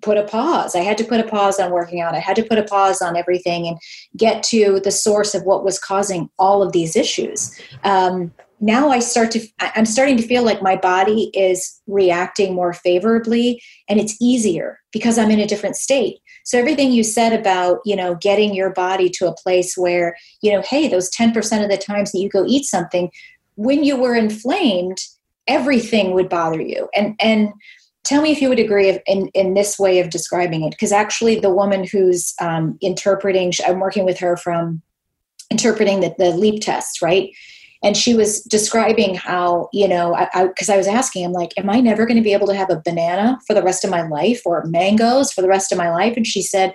put 0.00 0.16
a 0.16 0.22
pause. 0.22 0.76
I 0.76 0.80
had 0.80 0.96
to 0.98 1.04
put 1.04 1.20
a 1.20 1.24
pause 1.24 1.58
on 1.58 1.72
working 1.72 2.00
out. 2.00 2.14
I 2.14 2.20
had 2.20 2.36
to 2.36 2.44
put 2.44 2.58
a 2.58 2.62
pause 2.62 3.02
on 3.02 3.16
everything 3.16 3.66
and 3.66 3.78
get 4.16 4.42
to 4.44 4.80
the 4.80 4.90
source 4.90 5.34
of 5.34 5.42
what 5.42 5.64
was 5.64 5.78
causing 5.78 6.30
all 6.38 6.62
of 6.62 6.72
these 6.72 6.94
issues. 6.94 7.58
Um, 7.84 8.32
now 8.60 8.90
I 8.90 8.98
start 8.98 9.30
to, 9.32 9.46
I'm 9.60 9.86
starting 9.86 10.16
to 10.16 10.26
feel 10.26 10.42
like 10.42 10.62
my 10.62 10.76
body 10.76 11.30
is 11.34 11.80
reacting 11.86 12.54
more 12.54 12.72
favorably 12.72 13.62
and 13.88 14.00
it's 14.00 14.16
easier 14.20 14.80
because 14.92 15.18
I'm 15.18 15.30
in 15.30 15.40
a 15.40 15.46
different 15.46 15.76
state. 15.76 16.18
So 16.44 16.58
everything 16.58 16.92
you 16.92 17.04
said 17.04 17.38
about, 17.38 17.80
you 17.84 17.94
know, 17.94 18.14
getting 18.16 18.54
your 18.54 18.70
body 18.70 19.10
to 19.10 19.28
a 19.28 19.34
place 19.34 19.76
where, 19.76 20.16
you 20.42 20.52
know, 20.52 20.62
hey, 20.62 20.88
those 20.88 21.10
10% 21.10 21.62
of 21.62 21.70
the 21.70 21.76
times 21.76 22.12
that 22.12 22.18
you 22.18 22.28
go 22.28 22.44
eat 22.46 22.64
something, 22.64 23.10
when 23.56 23.84
you 23.84 23.96
were 23.96 24.14
inflamed, 24.14 24.98
everything 25.46 26.14
would 26.14 26.28
bother 26.28 26.60
you. 26.60 26.88
And 26.94 27.16
and 27.20 27.52
tell 28.04 28.22
me 28.22 28.32
if 28.32 28.40
you 28.40 28.48
would 28.48 28.58
agree 28.58 28.98
in, 29.06 29.28
in 29.28 29.54
this 29.54 29.78
way 29.78 30.00
of 30.00 30.08
describing 30.08 30.64
it 30.64 30.70
because 30.70 30.92
actually 30.92 31.38
the 31.38 31.52
woman 31.52 31.84
who's 31.84 32.32
um, 32.40 32.78
interpreting 32.80 33.52
i'm 33.66 33.80
working 33.80 34.04
with 34.04 34.18
her 34.18 34.36
from 34.36 34.80
interpreting 35.50 36.00
the, 36.00 36.14
the 36.18 36.30
leap 36.30 36.62
test 36.62 37.02
right 37.02 37.30
and 37.82 37.96
she 37.96 38.14
was 38.14 38.42
describing 38.42 39.14
how 39.14 39.68
you 39.72 39.86
know 39.86 40.16
because 40.34 40.68
I, 40.68 40.72
I, 40.72 40.76
I, 40.76 40.78
was 40.78 40.88
asking 40.88 41.24
i'm 41.24 41.32
like 41.32 41.52
am 41.56 41.70
i 41.70 41.80
never 41.80 42.06
going 42.06 42.16
to 42.16 42.22
be 42.22 42.32
able 42.32 42.46
to 42.48 42.54
have 42.54 42.70
a 42.70 42.82
banana 42.84 43.38
for 43.46 43.54
the 43.54 43.62
rest 43.62 43.84
of 43.84 43.90
my 43.90 44.02
life 44.02 44.42
or 44.44 44.64
mangoes 44.64 45.32
for 45.32 45.42
the 45.42 45.48
rest 45.48 45.72
of 45.72 45.78
my 45.78 45.90
life? 45.90 46.16
And 46.16 46.26
she 46.26 46.42
said 46.42 46.74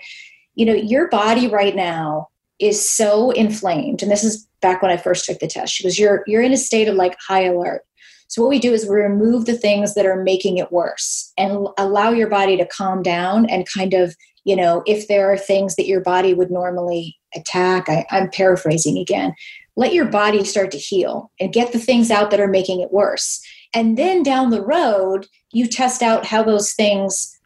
you 0.56 0.66
know 0.66 0.74
your 0.74 1.10
body 1.10 1.48
right 1.48 1.76
now 1.76 2.30
is 2.60 2.88
so 2.88 3.32
inflamed. 3.32 4.02
And 4.02 4.12
this 4.12 4.24
is 4.24 4.48
back 4.62 4.82
when 4.82 4.92
i 4.92 4.98
first 4.98 5.26
took 5.26 5.40
the 5.40 5.48
test. 5.48 5.74
She 5.74 5.84
goes 5.84 6.00
you're 6.00 6.24
you're 6.28 6.42
in 6.42 6.54
a 6.54 6.58
state 6.58 6.88
of 6.88 6.96
like 6.96 7.18
high 7.28 7.44
alert. 7.44 7.82
So 8.28 8.42
what 8.42 8.50
we 8.50 8.60
do 8.60 8.74
is 8.74 8.88
we 8.88 8.96
remove 8.96 9.46
the 9.46 9.58
things 9.58 9.94
that 9.94 10.06
are 10.06 10.24
making 10.24 10.58
it 10.58 10.72
worse 10.72 11.32
and 11.38 11.68
allow 11.78 12.12
your 12.12 12.30
body 12.30 12.58
to 12.58 12.66
calm 12.66 13.04
down 13.04 13.48
and 13.48 13.68
kind 13.72 13.94
of 13.94 14.16
you 14.44 14.56
know 14.56 14.84
if 14.86 15.08
there 15.08 15.32
are 15.32 15.38
things 15.38 15.76
that 15.76 15.88
your 15.88 16.02
body 16.02 16.34
would 16.34 16.52
normally 16.52 17.16
attack 17.36 17.88
I, 17.90 18.06
i'm 18.12 18.30
paraphrasing 18.30 18.98
again 18.98 19.34
let 19.76 19.94
your 19.94 20.06
body 20.06 20.44
start 20.44 20.72
to 20.72 20.78
heal 20.78 21.32
and 21.40 21.54
get 21.54 21.72
the 21.72 21.80
things 21.80 22.12
out 22.12 22.32
that 22.32 22.40
are 22.40 22.48
making 22.48 22.82
it 22.82 22.92
worse. 22.92 23.44
And 23.74 23.98
then 23.98 24.22
down 24.22 24.50
the 24.50 24.62
road, 24.62 25.28
you 25.52 25.68
test 25.68 26.02
out 26.04 26.26
how 26.26 26.44
those 26.44 26.74
things 26.74 27.40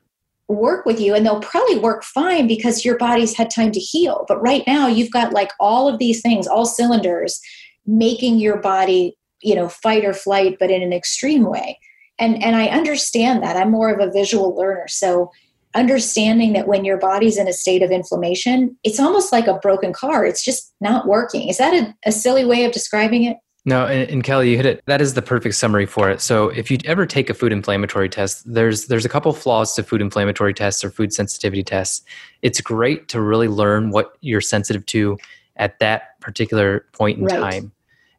work 0.49 0.85
with 0.85 0.99
you 0.99 1.13
and 1.13 1.25
they'll 1.25 1.41
probably 1.41 1.77
work 1.77 2.03
fine 2.03 2.47
because 2.47 2.85
your 2.85 2.97
body's 2.97 3.35
had 3.35 3.49
time 3.49 3.71
to 3.71 3.79
heal. 3.79 4.25
But 4.27 4.41
right 4.41 4.63
now, 4.65 4.87
you've 4.87 5.11
got 5.11 5.33
like 5.33 5.51
all 5.59 5.87
of 5.87 5.99
these 5.99 6.21
things, 6.21 6.47
all 6.47 6.65
cylinders, 6.65 7.39
making 7.85 8.39
your 8.39 8.57
body, 8.57 9.17
you 9.41 9.55
know, 9.55 9.69
fight 9.69 10.05
or 10.05 10.13
flight, 10.13 10.57
but 10.59 10.71
in 10.71 10.81
an 10.81 10.93
extreme 10.93 11.49
way. 11.49 11.79
And 12.19 12.41
and 12.41 12.55
I 12.55 12.67
understand 12.67 13.43
that. 13.43 13.57
I'm 13.57 13.71
more 13.71 13.89
of 13.89 13.99
a 13.99 14.11
visual 14.11 14.55
learner. 14.55 14.87
So 14.87 15.31
understanding 15.75 16.53
that 16.53 16.67
when 16.67 16.85
your 16.85 16.97
body's 16.97 17.37
in 17.37 17.47
a 17.47 17.53
state 17.53 17.83
of 17.83 17.91
inflammation, 17.91 18.77
it's 18.83 18.99
almost 18.99 19.31
like 19.31 19.47
a 19.47 19.55
broken 19.55 19.93
car. 19.93 20.25
It's 20.25 20.43
just 20.43 20.73
not 20.81 21.07
working. 21.07 21.49
Is 21.49 21.57
that 21.57 21.73
a, 21.73 21.95
a 22.05 22.11
silly 22.11 22.45
way 22.45 22.65
of 22.65 22.71
describing 22.71 23.23
it? 23.23 23.37
No, 23.65 23.85
and, 23.85 24.09
and, 24.09 24.23
Kelly, 24.23 24.49
you 24.49 24.55
hit 24.55 24.65
it. 24.65 24.81
That 24.85 25.01
is 25.01 25.13
the 25.13 25.21
perfect 25.21 25.55
summary 25.55 25.85
for 25.85 26.09
it. 26.09 26.21
So, 26.21 26.47
if 26.47 26.71
you 26.71 26.77
ever 26.85 27.05
take 27.05 27.29
a 27.29 27.33
food 27.33 27.51
inflammatory 27.51 28.07
test, 28.07 28.43
there's 28.51 28.85
there's 28.85 29.03
a 29.03 29.09
couple 29.09 29.33
flaws 29.33 29.73
to 29.75 29.83
food 29.83 29.99
inflammatory 29.99 30.53
tests 30.53 30.85
or 30.85 30.89
food 30.89 31.11
sensitivity 31.11 31.63
tests. 31.63 32.05
It's 32.41 32.61
great 32.61 33.09
to 33.09 33.19
really 33.19 33.49
learn 33.49 33.91
what 33.91 34.13
you're 34.21 34.39
sensitive 34.39 34.85
to 34.85 35.17
at 35.57 35.79
that 35.79 36.17
particular 36.21 36.85
point 36.93 37.17
in 37.17 37.25
right. 37.25 37.39
time. 37.39 37.73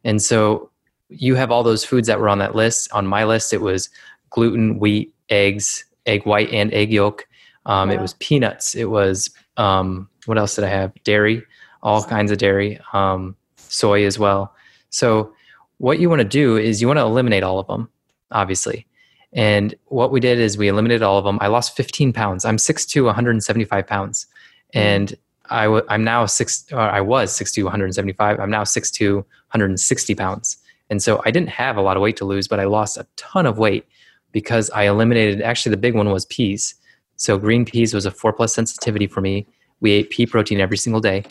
And 0.04 0.20
so, 0.20 0.70
you 1.08 1.34
have 1.36 1.50
all 1.50 1.62
those 1.62 1.82
foods 1.82 2.08
that 2.08 2.20
were 2.20 2.28
on 2.28 2.40
that 2.40 2.54
list. 2.54 2.92
On 2.92 3.06
my 3.06 3.24
list, 3.24 3.54
it 3.54 3.62
was 3.62 3.88
gluten, 4.28 4.78
wheat, 4.78 5.14
eggs, 5.30 5.84
egg 6.04 6.26
white, 6.26 6.50
and 6.50 6.72
egg 6.74 6.92
yolk. 6.92 7.26
Um, 7.68 7.90
It 7.90 8.00
was 8.00 8.14
peanuts. 8.14 8.74
It 8.74 8.86
was 8.86 9.30
um, 9.56 10.08
what 10.26 10.38
else 10.38 10.56
did 10.56 10.64
I 10.64 10.68
have? 10.68 10.92
Dairy, 11.04 11.44
all 11.82 12.02
kinds 12.02 12.32
of 12.32 12.38
dairy, 12.38 12.80
um, 12.92 13.36
soy 13.56 14.04
as 14.04 14.18
well. 14.18 14.54
So 14.90 15.32
what 15.78 16.00
you 16.00 16.08
want 16.08 16.20
to 16.20 16.28
do 16.28 16.56
is 16.56 16.80
you 16.80 16.86
want 16.88 16.98
to 16.98 17.04
eliminate 17.04 17.42
all 17.42 17.58
of 17.58 17.66
them, 17.66 17.88
obviously. 18.32 18.86
And 19.32 19.74
what 19.86 20.10
we 20.10 20.20
did 20.20 20.38
is 20.38 20.56
we 20.56 20.68
eliminated 20.68 21.02
all 21.02 21.18
of 21.18 21.24
them. 21.24 21.38
I 21.40 21.48
lost 21.48 21.76
15 21.76 22.12
pounds. 22.12 22.44
I'm 22.44 22.58
six 22.58 22.84
6'2", 22.86 23.04
175 23.04 23.86
pounds. 23.86 24.26
Mm-hmm. 24.74 24.78
And 24.78 25.14
i 25.50 25.64
w- 25.64 25.84
I'm 25.88 26.04
now 26.04 26.26
six, 26.26 26.66
or 26.72 26.80
I 26.80 27.00
was 27.00 27.38
6'2", 27.38 27.64
175. 27.64 28.40
I'm 28.40 28.50
now 28.50 28.64
six 28.64 28.90
6'2", 28.90 29.16
160 29.16 30.14
pounds. 30.14 30.56
And 30.90 31.02
so 31.02 31.22
I 31.26 31.30
didn't 31.30 31.50
have 31.50 31.76
a 31.76 31.82
lot 31.82 31.96
of 31.96 32.02
weight 32.02 32.16
to 32.18 32.24
lose, 32.24 32.48
but 32.48 32.60
I 32.60 32.64
lost 32.64 32.96
a 32.96 33.06
ton 33.16 33.44
of 33.44 33.58
weight 33.58 33.86
because 34.32 34.70
I 34.70 34.84
eliminated, 34.84 35.42
actually 35.42 35.70
the 35.70 35.76
big 35.76 35.94
one 35.94 36.10
was 36.10 36.24
peas. 36.26 36.74
So 37.18 37.38
green 37.38 37.64
peas 37.64 37.94
was 37.94 38.06
a 38.06 38.10
four 38.10 38.32
plus 38.32 38.54
sensitivity 38.54 39.06
for 39.06 39.20
me. 39.20 39.46
We 39.80 39.92
ate 39.92 40.10
pea 40.10 40.26
protein 40.26 40.60
every 40.60 40.78
single 40.78 41.00
day. 41.00 41.24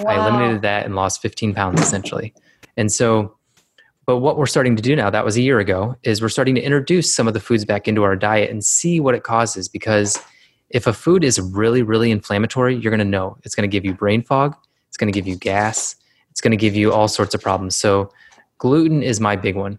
Wow. 0.00 0.10
I 0.10 0.26
eliminated 0.26 0.62
that 0.62 0.86
and 0.86 0.96
lost 0.96 1.22
15 1.22 1.54
pounds 1.54 1.80
essentially. 1.80 2.34
And 2.76 2.90
so 2.90 3.36
but 4.06 4.18
what 4.18 4.36
we're 4.36 4.46
starting 4.46 4.74
to 4.76 4.82
do 4.82 4.96
now, 4.96 5.10
that 5.10 5.24
was 5.24 5.36
a 5.36 5.42
year 5.42 5.60
ago, 5.60 5.96
is 6.02 6.20
we're 6.20 6.28
starting 6.28 6.56
to 6.56 6.60
introduce 6.60 7.14
some 7.14 7.28
of 7.28 7.34
the 7.34 7.40
foods 7.40 7.64
back 7.64 7.86
into 7.86 8.02
our 8.02 8.16
diet 8.16 8.50
and 8.50 8.64
see 8.64 8.98
what 8.98 9.14
it 9.14 9.22
causes. 9.22 9.68
Because 9.68 10.18
if 10.70 10.86
a 10.86 10.92
food 10.92 11.22
is 11.22 11.40
really, 11.40 11.82
really 11.82 12.10
inflammatory, 12.10 12.74
you're 12.74 12.90
going 12.90 12.98
to 12.98 13.04
know 13.04 13.36
it's 13.44 13.54
going 13.54 13.68
to 13.68 13.72
give 13.72 13.84
you 13.84 13.94
brain 13.94 14.22
fog, 14.22 14.56
it's 14.88 14.96
going 14.96 15.12
to 15.12 15.16
give 15.16 15.28
you 15.28 15.36
gas, 15.36 15.94
it's 16.30 16.40
going 16.40 16.50
to 16.50 16.56
give 16.56 16.74
you 16.74 16.92
all 16.92 17.06
sorts 17.06 17.34
of 17.34 17.40
problems. 17.40 17.76
So, 17.76 18.10
gluten 18.58 19.02
is 19.02 19.20
my 19.20 19.36
big 19.36 19.54
one. 19.54 19.78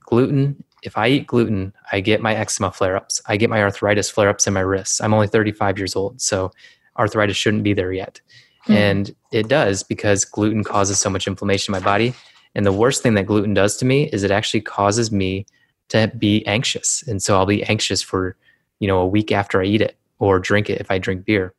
Gluten, 0.00 0.62
if 0.82 0.98
I 0.98 1.08
eat 1.08 1.26
gluten, 1.26 1.72
I 1.92 2.00
get 2.00 2.20
my 2.20 2.34
eczema 2.34 2.72
flare 2.72 2.96
ups, 2.96 3.20
I 3.26 3.36
get 3.36 3.50
my 3.50 3.62
arthritis 3.62 4.10
flare 4.10 4.28
ups 4.28 4.46
in 4.46 4.54
my 4.54 4.60
wrists. 4.60 5.00
I'm 5.00 5.14
only 5.14 5.28
35 5.28 5.78
years 5.78 5.96
old, 5.96 6.20
so 6.20 6.50
arthritis 6.98 7.36
shouldn't 7.36 7.62
be 7.62 7.72
there 7.72 7.92
yet. 7.92 8.20
Mm. 8.66 8.74
And 8.74 9.14
it 9.32 9.48
does 9.48 9.82
because 9.82 10.24
gluten 10.24 10.64
causes 10.64 11.00
so 11.00 11.10
much 11.10 11.26
inflammation 11.26 11.74
in 11.74 11.80
my 11.80 11.84
body 11.84 12.14
and 12.54 12.66
the 12.66 12.72
worst 12.72 13.02
thing 13.02 13.14
that 13.14 13.26
gluten 13.26 13.54
does 13.54 13.76
to 13.78 13.84
me 13.84 14.08
is 14.12 14.22
it 14.22 14.30
actually 14.30 14.60
causes 14.60 15.10
me 15.10 15.46
to 15.88 16.10
be 16.18 16.44
anxious. 16.46 17.02
And 17.06 17.22
so 17.22 17.36
I'll 17.36 17.46
be 17.46 17.62
anxious 17.64 18.02
for, 18.02 18.36
you 18.78 18.88
know, 18.88 18.98
a 18.98 19.06
week 19.06 19.32
after 19.32 19.60
I 19.60 19.64
eat 19.64 19.80
it 19.80 19.96
or 20.18 20.38
drink 20.38 20.68
it 20.68 20.80
if 20.80 20.90
I 20.90 20.98
drink 20.98 21.24
beer. 21.24 21.54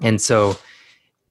And 0.00 0.20
so 0.20 0.58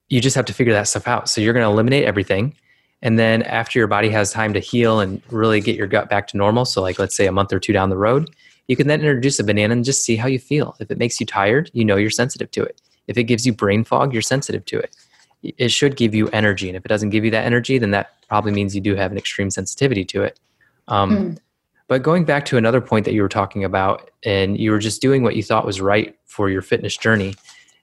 you 0.09 0.21
just 0.21 0.35
have 0.35 0.45
to 0.45 0.53
figure 0.53 0.73
that 0.73 0.87
stuff 0.87 1.07
out. 1.07 1.29
So 1.29 1.41
you're 1.41 1.53
going 1.53 1.65
to 1.65 1.71
eliminate 1.71 2.05
everything. 2.05 2.55
And 3.01 3.17
then 3.17 3.43
after 3.43 3.79
your 3.79 3.87
body 3.87 4.09
has 4.09 4.31
time 4.31 4.53
to 4.53 4.59
heal 4.59 4.99
and 4.99 5.21
really 5.29 5.61
get 5.61 5.75
your 5.75 5.87
gut 5.87 6.09
back 6.09 6.27
to 6.27 6.37
normal, 6.37 6.65
so 6.65 6.81
like 6.81 6.99
let's 6.99 7.15
say 7.15 7.27
a 7.27 7.31
month 7.31 7.53
or 7.53 7.59
two 7.59 7.73
down 7.73 7.89
the 7.89 7.97
road, 7.97 8.29
you 8.67 8.75
can 8.75 8.87
then 8.87 8.99
introduce 8.99 9.39
a 9.39 9.43
banana 9.43 9.73
and 9.73 9.85
just 9.85 10.03
see 10.03 10.15
how 10.15 10.27
you 10.27 10.39
feel. 10.39 10.75
If 10.79 10.91
it 10.91 10.97
makes 10.97 11.19
you 11.19 11.25
tired, 11.25 11.71
you 11.73 11.85
know 11.85 11.95
you're 11.95 12.09
sensitive 12.09 12.51
to 12.51 12.63
it. 12.63 12.81
If 13.07 13.17
it 13.17 13.23
gives 13.23 13.45
you 13.45 13.53
brain 13.53 13.83
fog, 13.83 14.13
you're 14.13 14.21
sensitive 14.21 14.65
to 14.65 14.79
it 14.79 14.95
it 15.43 15.71
should 15.71 15.95
give 15.95 16.13
you 16.13 16.27
energy. 16.29 16.67
And 16.67 16.75
if 16.75 16.85
it 16.85 16.89
doesn't 16.89 17.09
give 17.11 17.23
you 17.23 17.31
that 17.31 17.45
energy, 17.45 17.77
then 17.77 17.91
that 17.91 18.27
probably 18.27 18.51
means 18.51 18.75
you 18.75 18.81
do 18.81 18.95
have 18.95 19.11
an 19.11 19.17
extreme 19.17 19.49
sensitivity 19.49 20.03
to 20.05 20.23
it. 20.23 20.39
Um, 20.87 21.11
mm. 21.11 21.37
But 21.87 22.03
going 22.03 22.25
back 22.25 22.45
to 22.45 22.57
another 22.57 22.81
point 22.81 23.05
that 23.05 23.13
you 23.13 23.21
were 23.21 23.29
talking 23.29 23.63
about, 23.63 24.11
and 24.23 24.59
you 24.59 24.71
were 24.71 24.79
just 24.79 25.01
doing 25.01 25.23
what 25.23 25.35
you 25.35 25.43
thought 25.43 25.65
was 25.65 25.81
right 25.81 26.15
for 26.25 26.49
your 26.49 26.61
fitness 26.61 26.95
journey. 26.95 27.35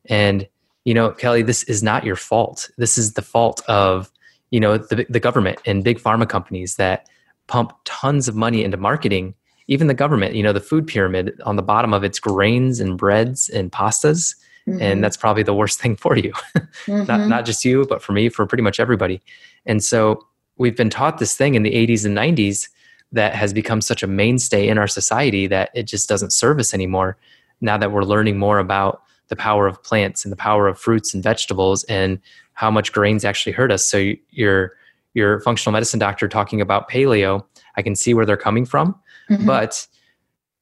And, 0.05 0.47
you 0.85 0.95
know, 0.95 1.11
Kelly, 1.11 1.43
this 1.43 1.65
is 1.65 1.83
not 1.83 2.05
your 2.05 2.15
fault. 2.15 2.71
This 2.77 2.99
is 2.99 3.15
the 3.15 3.23
fault 3.23 3.63
of, 3.69 4.13
you 4.51 4.61
know, 4.61 4.79
the, 4.79 5.07
the 5.09 5.21
government 5.21 5.59
and 5.67 5.85
big 5.85 5.99
pharma 5.99 6.29
companies 6.29 6.77
that 6.77 7.09
pump 7.47 7.73
tons 7.85 8.29
of 8.29 8.35
money 8.35 8.65
into 8.65 8.77
marketing. 8.77 9.35
Even 9.69 9.89
the 9.89 9.95
government, 9.95 10.35
you 10.35 10.43
know, 10.43 10.53
the 10.53 10.61
food 10.61 10.87
pyramid 10.87 11.41
on 11.45 11.57
the 11.57 11.63
bottom 11.63 11.93
of 11.93 12.05
its 12.05 12.21
grains 12.21 12.79
and 12.79 12.97
breads 12.97 13.49
and 13.49 13.73
pastas 13.73 14.35
Mm-hmm. 14.69 14.83
And 14.83 15.05
that's 15.05 15.17
probably 15.17 15.43
the 15.43 15.55
worst 15.55 15.81
thing 15.81 15.97
for 15.97 16.17
you. 16.17 16.33
mm-hmm. 16.57 17.05
not, 17.05 17.29
not 17.29 17.47
just 17.47 17.65
you, 17.65 17.87
but 17.89 18.03
for 18.03 18.13
me, 18.13 18.29
for 18.29 18.47
pretty 18.47 18.63
much 18.63 18.81
everybody. 18.81 19.21
And 19.65 19.83
so 19.83 20.27
we've 20.57 20.77
been 20.77 20.91
taught 20.91 21.19
this 21.19 21.37
thing 21.37 21.55
in 21.55 21.63
the 21.63 21.73
80s 21.73 22.05
and 22.05 22.17
90s 22.17 22.69
that 23.13 23.35
has 23.35 23.53
become 23.53 23.81
such 23.81 24.03
a 24.03 24.07
mainstay 24.07 24.67
in 24.69 24.79
our 24.79 24.89
society 24.89 25.47
that 25.47 25.71
it 25.75 25.85
just 25.85 26.09
doesn't 26.09 26.33
serve 26.33 26.59
us 26.59 26.75
anymore 26.75 27.17
now 27.61 27.79
that 27.79 27.93
we're 27.93 28.03
learning 28.03 28.39
more 28.39 28.59
about 28.59 29.03
the 29.29 29.37
power 29.37 29.67
of 29.67 29.83
plants 29.83 30.25
and 30.25 30.33
the 30.33 30.37
power 30.37 30.69
of 30.69 30.79
fruits 30.79 31.15
and 31.15 31.23
vegetables 31.23 31.85
and 31.85 32.21
how 32.53 32.71
much 32.71 32.93
grains 32.93 33.25
actually 33.25 33.53
hurt 33.53 33.71
us. 33.71 33.89
So 33.89 34.13
your 34.31 34.73
your 35.15 35.41
functional 35.41 35.73
medicine 35.73 35.99
doctor 35.99 36.29
talking 36.29 36.61
about 36.61 36.91
paleo, 36.91 37.45
I 37.77 37.83
can 37.83 37.97
see 37.97 38.13
where 38.13 38.27
they're 38.27 38.37
coming 38.37 38.67
from, 38.67 38.95
mm-hmm. 39.31 39.47
but 39.47 39.87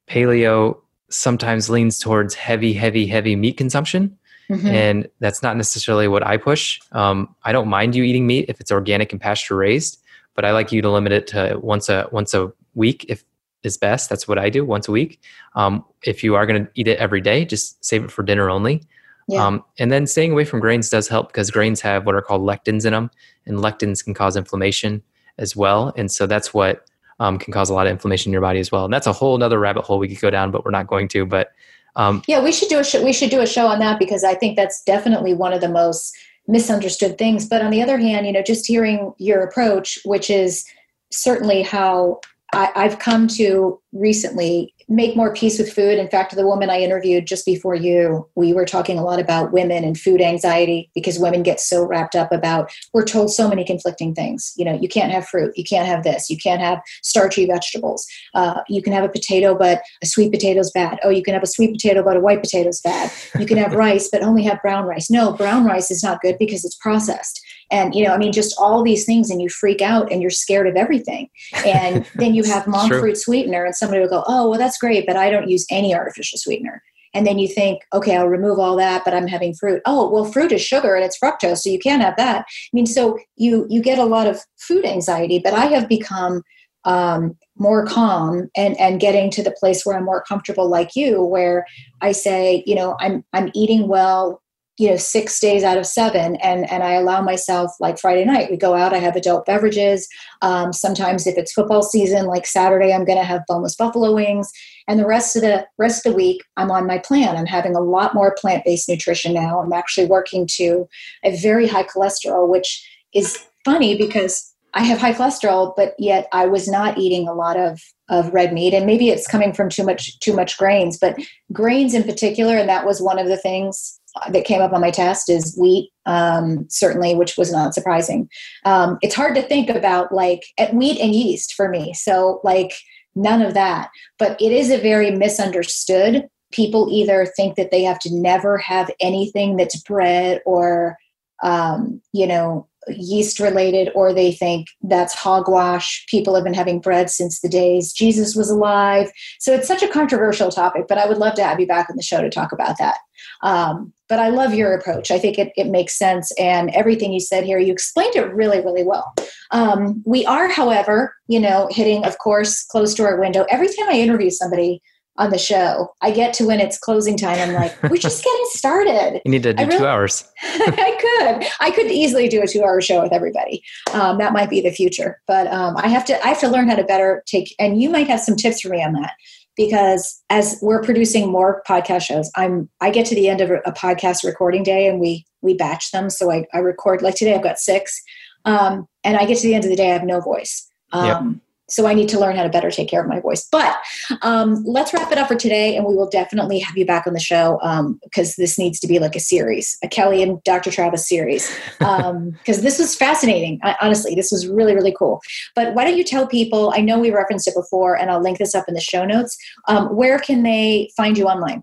paleo 0.08 0.78
sometimes 1.10 1.68
leans 1.68 1.98
towards 1.98 2.34
heavy, 2.34 2.72
heavy, 2.72 3.06
heavy 3.06 3.36
meat 3.36 3.56
consumption. 3.56 4.16
Mm-hmm. 4.50 4.66
And 4.66 5.08
that's 5.20 5.42
not 5.42 5.56
necessarily 5.56 6.06
what 6.06 6.24
I 6.24 6.36
push. 6.36 6.80
Um, 6.92 7.34
I 7.44 7.52
don't 7.52 7.68
mind 7.68 7.94
you 7.94 8.04
eating 8.04 8.26
meat 8.26 8.46
if 8.48 8.60
it's 8.60 8.70
organic 8.70 9.12
and 9.12 9.20
pasture 9.20 9.56
raised, 9.56 10.02
but 10.34 10.44
I 10.44 10.52
like 10.52 10.70
you 10.70 10.82
to 10.82 10.90
limit 10.90 11.12
it 11.12 11.26
to 11.28 11.58
once 11.60 11.88
a 11.88 12.08
once 12.12 12.34
a 12.34 12.52
week 12.74 13.06
if 13.08 13.24
is 13.64 13.76
best. 13.76 14.08
That's 14.08 14.28
what 14.28 14.38
I 14.38 14.50
do 14.50 14.64
once 14.64 14.88
a 14.88 14.92
week. 14.92 15.20
Um, 15.54 15.84
if 16.02 16.22
you 16.22 16.34
are 16.34 16.46
going 16.46 16.64
to 16.64 16.70
eat 16.74 16.88
it 16.88 16.98
every 16.98 17.20
day, 17.20 17.44
just 17.44 17.84
save 17.84 18.04
it 18.04 18.10
for 18.10 18.22
dinner 18.22 18.50
only. 18.50 18.82
Yeah. 19.26 19.46
Um, 19.46 19.64
and 19.78 19.90
then 19.90 20.06
staying 20.06 20.32
away 20.32 20.44
from 20.44 20.60
grains 20.60 20.90
does 20.90 21.08
help 21.08 21.28
because 21.28 21.50
grains 21.50 21.80
have 21.80 22.04
what 22.04 22.14
are 22.14 22.22
called 22.22 22.42
lectins 22.42 22.84
in 22.84 22.92
them, 22.92 23.10
and 23.46 23.58
lectins 23.58 24.04
can 24.04 24.14
cause 24.14 24.36
inflammation 24.36 25.02
as 25.38 25.56
well. 25.56 25.92
And 25.96 26.10
so 26.12 26.26
that's 26.26 26.52
what 26.52 26.86
um, 27.20 27.38
can 27.38 27.52
cause 27.52 27.70
a 27.70 27.74
lot 27.74 27.86
of 27.86 27.92
inflammation 27.92 28.30
in 28.30 28.32
your 28.32 28.42
body 28.42 28.60
as 28.60 28.70
well. 28.70 28.84
And 28.84 28.92
that's 28.92 29.06
a 29.06 29.12
whole 29.12 29.42
other 29.42 29.58
rabbit 29.58 29.84
hole 29.84 29.98
we 29.98 30.08
could 30.08 30.20
go 30.20 30.30
down, 30.30 30.50
but 30.50 30.64
we're 30.64 30.70
not 30.70 30.86
going 30.86 31.08
to. 31.08 31.24
But 31.24 31.52
um, 31.96 32.22
yeah, 32.26 32.42
we 32.42 32.52
should 32.52 32.68
do 32.68 32.78
a 32.80 32.84
show, 32.84 33.02
we 33.02 33.12
should 33.12 33.30
do 33.30 33.40
a 33.40 33.46
show 33.46 33.66
on 33.66 33.78
that 33.78 33.98
because 33.98 34.24
I 34.24 34.34
think 34.34 34.56
that's 34.56 34.82
definitely 34.82 35.32
one 35.32 35.52
of 35.52 35.60
the 35.60 35.68
most 35.68 36.14
misunderstood 36.46 37.16
things. 37.16 37.46
But 37.46 37.62
on 37.62 37.70
the 37.70 37.82
other 37.82 37.98
hand, 37.98 38.26
you 38.26 38.32
know, 38.32 38.42
just 38.42 38.66
hearing 38.66 39.14
your 39.18 39.42
approach, 39.42 39.98
which 40.04 40.28
is 40.28 40.64
certainly 41.10 41.62
how 41.62 42.20
I, 42.54 42.70
I've 42.74 42.98
come 42.98 43.28
to 43.28 43.80
recently 43.92 44.74
make 44.88 45.16
more 45.16 45.32
peace 45.32 45.58
with 45.58 45.72
food. 45.72 45.98
In 45.98 46.08
fact, 46.08 46.34
the 46.34 46.46
woman 46.46 46.70
I 46.70 46.80
interviewed 46.80 47.26
just 47.26 47.46
before 47.46 47.74
you, 47.74 48.28
we 48.34 48.52
were 48.52 48.64
talking 48.64 48.98
a 48.98 49.04
lot 49.04 49.20
about 49.20 49.52
women 49.52 49.84
and 49.84 49.98
food 49.98 50.20
anxiety 50.20 50.90
because 50.94 51.18
women 51.18 51.42
get 51.42 51.60
so 51.60 51.84
wrapped 51.84 52.14
up 52.14 52.32
about, 52.32 52.70
we're 52.92 53.04
told 53.04 53.32
so 53.32 53.48
many 53.48 53.64
conflicting 53.64 54.14
things. 54.14 54.52
You 54.56 54.64
know, 54.64 54.74
you 54.74 54.88
can't 54.88 55.12
have 55.12 55.26
fruit, 55.26 55.56
you 55.56 55.64
can't 55.64 55.86
have 55.86 56.04
this, 56.04 56.28
you 56.28 56.36
can't 56.36 56.60
have 56.60 56.80
starchy 57.02 57.46
vegetables. 57.46 58.06
Uh, 58.34 58.60
you 58.68 58.82
can 58.82 58.92
have 58.92 59.04
a 59.04 59.08
potato, 59.08 59.56
but 59.56 59.82
a 60.02 60.06
sweet 60.06 60.32
potato's 60.32 60.70
bad. 60.70 60.98
Oh, 61.02 61.10
you 61.10 61.22
can 61.22 61.34
have 61.34 61.42
a 61.42 61.48
sweet 61.48 61.72
potato, 61.72 62.02
but 62.02 62.16
a 62.16 62.20
white 62.20 62.42
potato's 62.42 62.80
bad. 62.80 63.10
You 63.38 63.46
can 63.46 63.58
have 63.58 63.72
rice, 63.74 64.08
but 64.10 64.22
only 64.22 64.42
have 64.44 64.60
brown 64.62 64.84
rice. 64.84 65.10
No, 65.10 65.32
brown 65.32 65.64
rice 65.64 65.90
is 65.90 66.02
not 66.02 66.20
good 66.20 66.36
because 66.38 66.64
it's 66.64 66.76
processed 66.76 67.40
and 67.70 67.94
you 67.94 68.04
know 68.04 68.12
i 68.12 68.18
mean 68.18 68.32
just 68.32 68.54
all 68.58 68.82
these 68.82 69.04
things 69.04 69.30
and 69.30 69.40
you 69.40 69.48
freak 69.48 69.80
out 69.80 70.10
and 70.10 70.20
you're 70.22 70.30
scared 70.30 70.66
of 70.66 70.76
everything 70.76 71.28
and 71.66 72.06
then 72.14 72.34
you 72.34 72.42
have 72.44 72.66
monk 72.66 72.92
fruit 72.92 73.16
sweetener 73.16 73.64
and 73.64 73.74
somebody 73.74 74.00
will 74.00 74.08
go 74.08 74.24
oh 74.26 74.48
well 74.48 74.58
that's 74.58 74.73
great 74.78 75.06
but 75.06 75.16
i 75.16 75.30
don't 75.30 75.48
use 75.48 75.66
any 75.70 75.94
artificial 75.94 76.38
sweetener. 76.38 76.82
And 77.16 77.24
then 77.24 77.38
you 77.38 77.46
think 77.46 77.80
okay 77.92 78.16
i'll 78.16 78.26
remove 78.28 78.58
all 78.58 78.76
that 78.76 79.04
but 79.04 79.14
i'm 79.14 79.28
having 79.28 79.54
fruit. 79.54 79.80
Oh 79.86 80.10
well 80.10 80.24
fruit 80.24 80.52
is 80.52 80.62
sugar 80.62 80.94
and 80.96 81.04
it's 81.04 81.18
fructose 81.18 81.58
so 81.58 81.70
you 81.70 81.78
can't 81.78 82.02
have 82.02 82.16
that. 82.16 82.40
I 82.40 82.70
mean 82.72 82.86
so 82.86 83.18
you 83.36 83.66
you 83.70 83.82
get 83.82 83.98
a 83.98 84.04
lot 84.04 84.26
of 84.26 84.40
food 84.58 84.84
anxiety 84.84 85.38
but 85.38 85.54
i 85.54 85.66
have 85.66 85.88
become 85.88 86.42
um, 86.84 87.36
more 87.56 87.86
calm 87.86 88.50
and 88.56 88.78
and 88.80 89.00
getting 89.00 89.30
to 89.30 89.42
the 89.42 89.52
place 89.52 89.84
where 89.84 89.96
i'm 89.96 90.04
more 90.04 90.22
comfortable 90.22 90.68
like 90.68 90.96
you 90.96 91.22
where 91.22 91.64
i 92.00 92.10
say 92.12 92.62
you 92.66 92.74
know 92.74 92.96
i'm 93.00 93.24
i'm 93.32 93.50
eating 93.54 93.88
well 93.88 94.42
you 94.78 94.90
know 94.90 94.96
six 94.96 95.38
days 95.38 95.62
out 95.62 95.78
of 95.78 95.86
seven 95.86 96.36
and 96.36 96.70
and 96.70 96.82
i 96.82 96.92
allow 96.92 97.22
myself 97.22 97.72
like 97.78 97.98
friday 97.98 98.24
night 98.24 98.50
we 98.50 98.56
go 98.56 98.74
out 98.74 98.92
i 98.92 98.98
have 98.98 99.16
adult 99.16 99.46
beverages. 99.46 100.08
Um, 100.42 100.72
sometimes 100.72 101.26
if 101.26 101.36
it's 101.38 101.52
football 101.52 101.82
season 101.82 102.26
like 102.26 102.46
saturday 102.46 102.92
i'm 102.92 103.04
going 103.04 103.18
to 103.18 103.24
have 103.24 103.42
boneless 103.46 103.76
buffalo 103.76 104.14
wings. 104.14 104.50
And 104.86 105.00
the 105.00 105.06
rest 105.06 105.34
of 105.34 105.42
the 105.42 105.66
rest 105.78 106.04
of 106.04 106.12
the 106.12 106.16
week 106.16 106.42
i'm 106.56 106.70
on 106.70 106.86
my 106.86 106.98
plan. 106.98 107.36
I'm 107.36 107.46
having 107.46 107.76
a 107.76 107.80
lot 107.80 108.14
more 108.14 108.34
plant-based 108.38 108.88
nutrition 108.88 109.34
now. 109.34 109.60
I'm 109.60 109.72
actually 109.72 110.06
working 110.06 110.46
to 110.56 110.88
a 111.24 111.36
very 111.36 111.66
high 111.66 111.84
cholesterol 111.84 112.48
which 112.48 112.86
is 113.14 113.38
funny 113.64 113.96
because 113.96 114.52
i 114.74 114.82
have 114.82 114.98
high 114.98 115.14
cholesterol 115.14 115.72
but 115.76 115.94
yet 115.98 116.26
i 116.32 116.46
was 116.46 116.68
not 116.68 116.98
eating 116.98 117.28
a 117.28 117.34
lot 117.34 117.56
of 117.56 117.80
of 118.10 118.34
red 118.34 118.52
meat. 118.52 118.74
And 118.74 118.84
maybe 118.84 119.08
it's 119.08 119.26
coming 119.26 119.54
from 119.54 119.70
too 119.70 119.84
much 119.84 120.18
too 120.18 120.34
much 120.34 120.58
grains 120.58 120.98
but 120.98 121.16
grains 121.52 121.94
in 121.94 122.02
particular 122.02 122.56
and 122.56 122.68
that 122.68 122.84
was 122.84 123.00
one 123.00 123.20
of 123.20 123.28
the 123.28 123.36
things 123.36 124.00
that 124.30 124.44
came 124.44 124.62
up 124.62 124.72
on 124.72 124.80
my 124.80 124.90
test 124.90 125.28
is 125.28 125.56
wheat 125.60 125.90
um, 126.06 126.66
certainly 126.68 127.14
which 127.14 127.36
was 127.36 127.52
not 127.52 127.74
surprising. 127.74 128.28
Um, 128.64 128.98
it's 129.02 129.14
hard 129.14 129.34
to 129.34 129.42
think 129.42 129.68
about 129.70 130.12
like 130.12 130.44
at 130.58 130.74
wheat 130.74 131.00
and 131.00 131.14
yeast 131.14 131.54
for 131.54 131.68
me 131.68 131.92
so 131.94 132.40
like 132.44 132.74
none 133.14 133.42
of 133.42 133.54
that. 133.54 133.90
But 134.18 134.40
it 134.40 134.52
is 134.52 134.70
a 134.70 134.80
very 134.80 135.10
misunderstood. 135.10 136.28
People 136.52 136.88
either 136.90 137.26
think 137.36 137.56
that 137.56 137.70
they 137.70 137.82
have 137.82 137.98
to 138.00 138.14
never 138.14 138.58
have 138.58 138.90
anything 139.00 139.56
that's 139.56 139.80
bread 139.82 140.40
or 140.46 140.96
um, 141.42 142.00
you 142.12 142.26
know 142.26 142.68
yeast 142.88 143.40
related 143.40 143.90
or 143.94 144.12
they 144.12 144.32
think 144.32 144.68
that's 144.82 145.14
hogwash. 145.14 146.04
People 146.08 146.34
have 146.34 146.44
been 146.44 146.54
having 146.54 146.80
bread 146.80 147.10
since 147.10 147.40
the 147.40 147.48
days 147.48 147.92
jesus 147.92 148.34
was 148.34 148.50
alive. 148.50 149.10
So 149.38 149.52
it's 149.54 149.68
such 149.68 149.82
a 149.82 149.88
controversial 149.88 150.50
topic 150.50 150.84
but 150.88 150.98
i 150.98 151.06
would 151.06 151.18
love 151.18 151.34
to 151.34 151.44
have 151.44 151.60
you 151.60 151.66
back 151.66 151.90
on 151.90 151.96
the 151.96 152.02
show 152.02 152.20
to 152.20 152.30
talk 152.30 152.52
about 152.52 152.78
that. 152.78 152.98
Um, 153.42 153.92
but 154.08 154.18
i 154.18 154.28
love 154.28 154.54
your 154.54 154.74
approach. 154.74 155.10
I 155.10 155.18
think 155.18 155.38
it, 155.38 155.52
it 155.56 155.68
makes 155.68 155.98
sense 155.98 156.32
and 156.38 156.70
everything 156.70 157.12
you 157.12 157.20
said 157.20 157.44
here 157.44 157.58
you 157.58 157.72
explained 157.72 158.16
it 158.16 158.32
really 158.32 158.60
really 158.60 158.84
well. 158.84 159.14
Um, 159.50 160.02
we 160.06 160.24
are 160.26 160.48
however 160.48 161.14
you 161.28 161.40
know 161.40 161.68
hitting 161.70 162.04
of 162.04 162.18
course 162.18 162.64
close 162.64 162.94
to 162.94 163.04
our 163.04 163.18
window. 163.18 163.46
Every 163.50 163.68
time 163.68 163.88
i 163.88 163.94
interview 163.94 164.30
somebody 164.30 164.82
on 165.16 165.30
the 165.30 165.38
show. 165.38 165.94
I 166.02 166.10
get 166.10 166.34
to 166.34 166.46
when 166.46 166.60
it's 166.60 166.78
closing 166.78 167.16
time. 167.16 167.38
I'm 167.38 167.54
like, 167.54 167.80
we're 167.84 167.96
just 167.96 168.24
getting 168.24 168.46
started. 168.50 169.20
You 169.24 169.30
need 169.30 169.44
to 169.44 169.54
do 169.54 169.64
really, 169.64 169.78
two 169.78 169.86
hours. 169.86 170.24
I 170.42 170.96
could. 171.00 171.46
I 171.60 171.70
could 171.70 171.86
easily 171.86 172.28
do 172.28 172.42
a 172.42 172.46
two 172.46 172.62
hour 172.62 172.80
show 172.80 173.02
with 173.02 173.12
everybody. 173.12 173.62
Um, 173.92 174.18
that 174.18 174.32
might 174.32 174.50
be 174.50 174.60
the 174.60 174.72
future. 174.72 175.20
But 175.26 175.46
um, 175.48 175.76
I 175.76 175.88
have 175.88 176.04
to 176.06 176.24
I 176.24 176.28
have 176.28 176.40
to 176.40 176.48
learn 176.48 176.68
how 176.68 176.76
to 176.76 176.84
better 176.84 177.22
take 177.26 177.54
and 177.58 177.80
you 177.80 177.90
might 177.90 178.08
have 178.08 178.20
some 178.20 178.36
tips 178.36 178.60
for 178.60 178.68
me 178.68 178.82
on 178.82 178.92
that. 178.94 179.12
Because 179.56 180.20
as 180.30 180.58
we're 180.62 180.82
producing 180.82 181.30
more 181.30 181.62
podcast 181.68 182.02
shows, 182.02 182.28
I'm 182.34 182.68
I 182.80 182.90
get 182.90 183.06
to 183.06 183.14
the 183.14 183.28
end 183.28 183.40
of 183.40 183.50
a, 183.50 183.72
podcast 183.72 184.24
recording 184.24 184.64
day 184.64 184.88
and 184.88 184.98
we 184.98 185.24
we 185.42 185.54
batch 185.54 185.92
them. 185.92 186.10
So 186.10 186.32
I, 186.32 186.44
I 186.52 186.58
record 186.58 187.02
like 187.02 187.14
today 187.14 187.34
I've 187.34 187.42
got 187.42 187.58
six. 187.58 188.02
Um, 188.46 188.88
and 189.04 189.16
I 189.16 189.24
get 189.26 189.38
to 189.38 189.46
the 189.46 189.54
end 189.54 189.64
of 189.64 189.70
the 189.70 189.76
day, 189.76 189.90
I 189.90 189.94
have 189.94 190.04
no 190.04 190.20
voice. 190.20 190.68
Um, 190.92 191.06
yep 191.06 191.40
so 191.68 191.86
I 191.86 191.94
need 191.94 192.08
to 192.10 192.20
learn 192.20 192.36
how 192.36 192.42
to 192.42 192.48
better 192.48 192.70
take 192.70 192.88
care 192.88 193.02
of 193.02 193.08
my 193.08 193.20
voice. 193.20 193.46
But 193.50 193.76
um, 194.22 194.62
let's 194.64 194.92
wrap 194.92 195.10
it 195.10 195.18
up 195.18 195.28
for 195.28 195.34
today, 195.34 195.76
and 195.76 195.86
we 195.86 195.94
will 195.94 196.08
definitely 196.08 196.58
have 196.58 196.76
you 196.76 196.84
back 196.84 197.06
on 197.06 197.14
the 197.14 197.20
show 197.20 197.58
because 198.02 198.28
um, 198.30 198.34
this 198.38 198.58
needs 198.58 198.78
to 198.80 198.86
be 198.86 198.98
like 198.98 199.16
a 199.16 199.20
series, 199.20 199.78
a 199.82 199.88
Kelly 199.88 200.22
and 200.22 200.42
Dr. 200.44 200.70
Travis 200.70 201.08
series, 201.08 201.50
because 201.78 202.04
um, 202.04 202.32
this 202.46 202.78
was 202.78 202.94
fascinating. 202.94 203.58
I, 203.62 203.76
honestly, 203.80 204.14
this 204.14 204.30
was 204.30 204.46
really 204.46 204.74
really 204.74 204.94
cool. 204.98 205.20
But 205.54 205.74
why 205.74 205.84
don't 205.84 205.96
you 205.96 206.04
tell 206.04 206.26
people? 206.26 206.72
I 206.74 206.80
know 206.80 206.98
we 206.98 207.10
referenced 207.10 207.48
it 207.48 207.54
before, 207.54 207.96
and 207.96 208.10
I'll 208.10 208.22
link 208.22 208.38
this 208.38 208.54
up 208.54 208.66
in 208.68 208.74
the 208.74 208.80
show 208.80 209.04
notes. 209.04 209.36
Um, 209.68 209.94
where 209.94 210.18
can 210.18 210.42
they 210.42 210.90
find 210.96 211.16
you 211.16 211.26
online? 211.26 211.62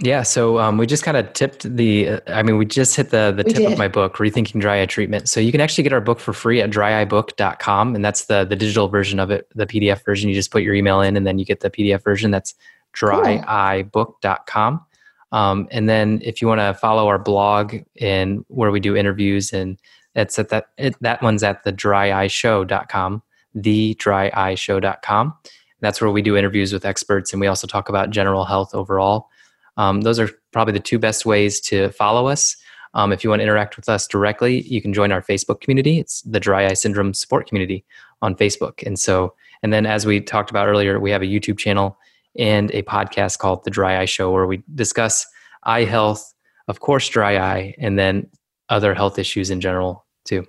Yeah, 0.00 0.22
so 0.22 0.58
um, 0.58 0.78
we 0.78 0.86
just 0.86 1.02
kind 1.04 1.18
of 1.18 1.30
tipped 1.34 1.76
the. 1.76 2.08
Uh, 2.08 2.20
I 2.28 2.42
mean, 2.42 2.56
we 2.56 2.64
just 2.64 2.96
hit 2.96 3.10
the 3.10 3.30
the 3.36 3.44
we 3.44 3.52
tip 3.52 3.62
did. 3.62 3.72
of 3.72 3.78
my 3.78 3.88
book, 3.88 4.16
rethinking 4.16 4.58
dry 4.58 4.80
eye 4.80 4.86
treatment. 4.86 5.28
So 5.28 5.38
you 5.38 5.52
can 5.52 5.60
actually 5.60 5.84
get 5.84 5.92
our 5.92 6.00
book 6.00 6.18
for 6.18 6.32
free 6.32 6.62
at 6.62 6.70
dryeyebook.com, 6.70 7.94
and 7.94 8.02
that's 8.02 8.24
the 8.24 8.44
the 8.44 8.56
digital 8.56 8.88
version 8.88 9.20
of 9.20 9.30
it, 9.30 9.48
the 9.54 9.66
PDF 9.66 10.02
version. 10.02 10.30
You 10.30 10.34
just 10.34 10.50
put 10.50 10.62
your 10.62 10.74
email 10.74 11.02
in, 11.02 11.14
and 11.14 11.26
then 11.26 11.38
you 11.38 11.44
get 11.44 11.60
the 11.60 11.68
PDF 11.68 12.02
version. 12.02 12.30
That's 12.30 12.54
dryeyebook.com. 12.94 14.86
Um, 15.32 15.68
and 15.70 15.88
then 15.88 16.20
if 16.24 16.40
you 16.40 16.48
want 16.48 16.60
to 16.60 16.72
follow 16.74 17.06
our 17.08 17.18
blog 17.18 17.76
and 18.00 18.44
where 18.48 18.70
we 18.70 18.80
do 18.80 18.96
interviews, 18.96 19.52
and 19.52 19.78
it's 20.14 20.38
at 20.38 20.48
that 20.48 20.68
it, 20.78 20.96
that 21.02 21.20
one's 21.22 21.42
at 21.42 21.64
the 21.64 21.72
dryeyeshow.com, 21.72 23.22
the 23.54 23.94
dryeyeshow.com. 23.96 25.34
That's 25.80 26.00
where 26.00 26.10
we 26.10 26.22
do 26.22 26.34
interviews 26.34 26.72
with 26.72 26.86
experts, 26.86 27.32
and 27.32 27.40
we 27.40 27.46
also 27.46 27.66
talk 27.66 27.90
about 27.90 28.08
general 28.08 28.46
health 28.46 28.74
overall. 28.74 29.28
Um, 29.76 30.02
those 30.02 30.18
are 30.18 30.30
probably 30.52 30.72
the 30.72 30.80
two 30.80 30.98
best 30.98 31.24
ways 31.24 31.60
to 31.62 31.90
follow 31.90 32.26
us. 32.26 32.56
Um, 32.94 33.12
if 33.12 33.24
you 33.24 33.30
want 33.30 33.40
to 33.40 33.44
interact 33.44 33.76
with 33.76 33.88
us 33.88 34.06
directly, 34.06 34.62
you 34.62 34.82
can 34.82 34.92
join 34.92 35.12
our 35.12 35.22
Facebook 35.22 35.60
community. 35.60 35.98
It's 35.98 36.22
the 36.22 36.40
Dry 36.40 36.66
Eye 36.66 36.74
Syndrome 36.74 37.14
Support 37.14 37.48
Community 37.48 37.84
on 38.20 38.34
Facebook. 38.34 38.86
And 38.86 38.98
so, 38.98 39.34
and 39.62 39.72
then 39.72 39.86
as 39.86 40.04
we 40.04 40.20
talked 40.20 40.50
about 40.50 40.68
earlier, 40.68 41.00
we 41.00 41.10
have 41.10 41.22
a 41.22 41.26
YouTube 41.26 41.58
channel 41.58 41.96
and 42.38 42.70
a 42.72 42.82
podcast 42.82 43.38
called 43.38 43.64
The 43.64 43.70
Dry 43.70 44.00
Eye 44.00 44.06
Show 44.06 44.30
where 44.30 44.46
we 44.46 44.62
discuss 44.74 45.26
eye 45.64 45.84
health, 45.84 46.34
of 46.68 46.80
course, 46.80 47.08
dry 47.08 47.38
eye, 47.38 47.74
and 47.78 47.98
then 47.98 48.28
other 48.68 48.94
health 48.94 49.18
issues 49.18 49.50
in 49.50 49.60
general 49.60 50.04
too. 50.24 50.46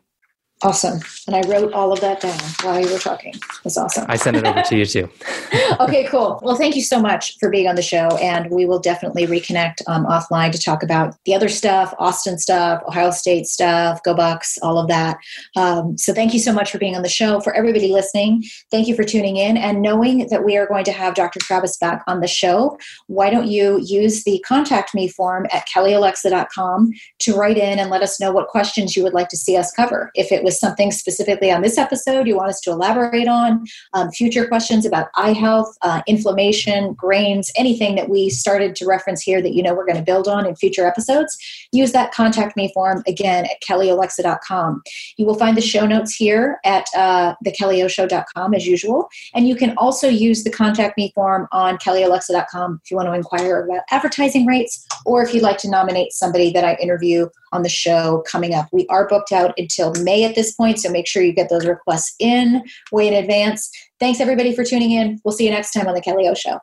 Awesome. 0.64 1.02
And 1.28 1.36
I 1.36 1.42
wrote 1.50 1.74
all 1.74 1.92
of 1.92 2.00
that 2.00 2.22
down 2.22 2.40
while 2.62 2.80
you 2.80 2.90
were 2.90 2.98
talking. 3.00 3.34
That's 3.66 3.78
awesome. 3.78 4.06
I 4.08 4.16
sent 4.16 4.38
it 4.38 4.46
over 4.46 4.62
to 4.62 4.78
you 4.78 4.86
too. 4.86 5.10
okay, 5.82 6.06
cool. 6.06 6.40
Well, 6.42 6.56
thank 6.56 6.76
you 6.78 6.82
so 6.82 7.02
much 7.02 7.38
for 7.38 7.50
being 7.50 7.68
on 7.68 7.76
the 7.76 7.82
show. 7.82 8.08
And 8.22 8.50
we 8.50 8.66
will 8.66 8.80
definitely 8.80 9.28
reconnect 9.28 9.82
um, 9.88 10.06
offline 10.06 10.54
to 10.54 10.58
talk 10.58 10.82
about 10.82 11.16
the 11.26 11.36
other 11.36 11.50
stuff, 11.50 11.94
Austin 12.00 12.40
stuff, 12.40 12.82
Ohio 12.88 13.12
State 13.12 13.46
stuff, 13.46 14.02
Go 14.04 14.14
Bucks, 14.14 14.58
all 14.62 14.78
of 14.78 14.88
that. 14.88 15.18
Um, 15.58 15.98
so 15.98 16.14
thank 16.14 16.34
you 16.34 16.40
so 16.40 16.54
much 16.54 16.72
for 16.72 16.78
being 16.78 16.96
on 16.96 17.02
the 17.02 17.10
show. 17.10 17.42
For 17.42 17.54
everybody 17.54 17.92
listening, 17.92 18.44
thank 18.72 18.88
you 18.88 18.96
for 18.96 19.04
tuning 19.04 19.36
in 19.36 19.58
and 19.58 19.82
knowing 19.82 20.30
that 20.30 20.46
we 20.46 20.56
are 20.56 20.68
going 20.68 20.86
to 20.86 20.94
have 20.94 21.14
Dr. 21.14 21.40
Travis 21.40 21.76
back 21.76 22.04
on 22.08 22.22
the 22.22 22.28
show. 22.28 22.78
Why 23.08 23.30
don't 23.30 23.48
you 23.48 23.82
use 23.84 24.24
the 24.24 24.40
contact 24.48 24.96
me 24.96 25.10
form 25.10 25.46
at 25.52 25.68
kellyalexa.com 25.68 26.92
to 27.20 27.36
write 27.36 27.58
in 27.58 27.80
and 27.80 27.90
let 27.90 28.02
us 28.02 28.22
know 28.22 28.32
what 28.32 28.48
questions 28.48 28.96
you 28.96 29.04
would 29.04 29.14
like 29.14 29.28
to 29.28 29.38
see 29.38 29.58
us 29.58 29.70
cover. 29.72 30.10
If 30.16 30.32
it 30.32 30.42
was 30.42 30.53
something 30.60 30.92
specifically 30.92 31.52
on 31.52 31.62
this 31.62 31.78
episode 31.78 32.28
you 32.28 32.36
want 32.36 32.50
us 32.50 32.60
to 32.62 32.72
elaborate 32.72 33.28
on, 33.28 33.66
um, 33.94 34.12
future 34.12 34.48
questions 34.48 34.86
about 34.86 35.08
eye 35.16 35.34
health, 35.34 35.76
uh, 35.82 36.02
inflammation, 36.08 36.94
grains, 36.94 37.52
anything 37.58 37.96
that 37.96 38.10
we 38.10 38.30
started 38.30 38.76
to 38.76 38.86
reference 38.86 39.22
here 39.22 39.42
that 39.42 39.54
you 39.54 39.64
know 39.64 39.74
we're 39.74 39.86
going 39.86 39.98
to 39.98 40.04
build 40.04 40.28
on 40.28 40.46
in 40.46 40.56
future 40.56 40.86
episodes, 40.86 41.38
use 41.72 41.92
that 41.92 42.14
contact 42.14 42.56
me 42.56 42.72
form 42.74 43.04
again 43.08 43.46
at 43.46 43.62
kellyalexa.com. 43.68 44.82
You 45.18 45.26
will 45.26 45.36
find 45.36 45.58
the 45.58 45.62
show 45.62 45.86
notes 45.86 46.16
here 46.16 46.60
at 46.64 46.88
uh, 46.96 47.36
thekellyoshow.com 47.46 48.54
as 48.54 48.66
usual. 48.66 49.10
And 49.34 49.48
you 49.48 49.56
can 49.56 49.74
also 49.78 50.08
use 50.08 50.44
the 50.44 50.52
contact 50.52 50.98
me 50.98 51.12
form 51.16 51.48
on 51.52 51.78
kellyalexa.com 51.78 52.82
if 52.84 52.92
you 52.92 52.98
want 52.98 53.08
to 53.08 53.14
inquire 53.14 53.66
about 53.66 53.84
advertising 53.92 54.46
rates 54.46 54.86
or 55.06 55.24
if 55.24 55.34
you'd 55.34 55.44
like 55.44 55.58
to 55.60 55.70
nominate 55.70 56.14
somebody 56.14 56.52
that 56.52 56.64
I 56.64 56.76
interview 56.76 57.28
on 57.54 57.64
the 57.64 57.70
show 57.70 58.24
coming 58.28 58.54
up. 58.54 58.68
We 58.72 58.88
are 58.88 59.08
booked 59.08 59.32
out 59.32 59.54
until 59.58 59.94
May 60.04 60.24
at 60.26 60.36
this 60.36 60.54
point, 60.54 60.80
so 60.80 60.90
make 60.90 61.08
sure 61.08 61.24
you 61.24 61.34
get 61.34 61.50
those 61.50 61.66
requests 61.66 62.16
in 62.20 62.64
way 62.92 63.08
in 63.08 63.14
advance. 63.14 63.72
Thanks 64.00 64.20
everybody 64.20 64.56
for 64.56 64.64
tuning 64.64 64.92
in. 64.92 65.20
We'll 65.24 65.34
see 65.34 65.46
you 65.46 65.52
next 65.52 65.72
time 65.72 65.88
on 65.88 65.94
the 65.94 66.02
Kelly 66.02 66.28
O 66.28 66.34
Show. 66.34 66.60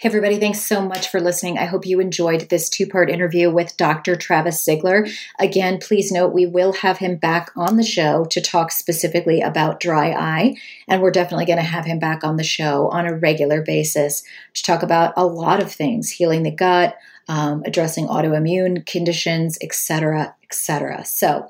Hey, 0.00 0.10
everybody, 0.10 0.38
thanks 0.38 0.60
so 0.60 0.80
much 0.80 1.08
for 1.08 1.20
listening. 1.20 1.58
I 1.58 1.64
hope 1.64 1.84
you 1.84 1.98
enjoyed 1.98 2.42
this 2.50 2.68
two 2.68 2.86
part 2.86 3.10
interview 3.10 3.50
with 3.50 3.76
Dr. 3.76 4.14
Travis 4.14 4.64
Zigler. 4.64 5.12
Again, 5.40 5.78
please 5.78 6.12
note 6.12 6.32
we 6.32 6.46
will 6.46 6.72
have 6.72 6.98
him 6.98 7.16
back 7.16 7.50
on 7.56 7.76
the 7.76 7.82
show 7.82 8.24
to 8.26 8.40
talk 8.40 8.70
specifically 8.70 9.40
about 9.40 9.80
dry 9.80 10.12
eye. 10.12 10.54
And 10.86 11.02
we're 11.02 11.10
definitely 11.10 11.46
going 11.46 11.58
to 11.58 11.64
have 11.64 11.84
him 11.84 11.98
back 11.98 12.22
on 12.22 12.36
the 12.36 12.44
show 12.44 12.86
on 12.90 13.06
a 13.06 13.16
regular 13.16 13.60
basis 13.60 14.22
to 14.54 14.62
talk 14.62 14.84
about 14.84 15.14
a 15.16 15.26
lot 15.26 15.60
of 15.60 15.72
things 15.72 16.12
healing 16.12 16.44
the 16.44 16.52
gut, 16.52 16.96
um, 17.28 17.62
addressing 17.64 18.06
autoimmune 18.06 18.84
conditions, 18.86 19.58
etc., 19.62 20.34
etc. 20.42 21.04
So, 21.04 21.48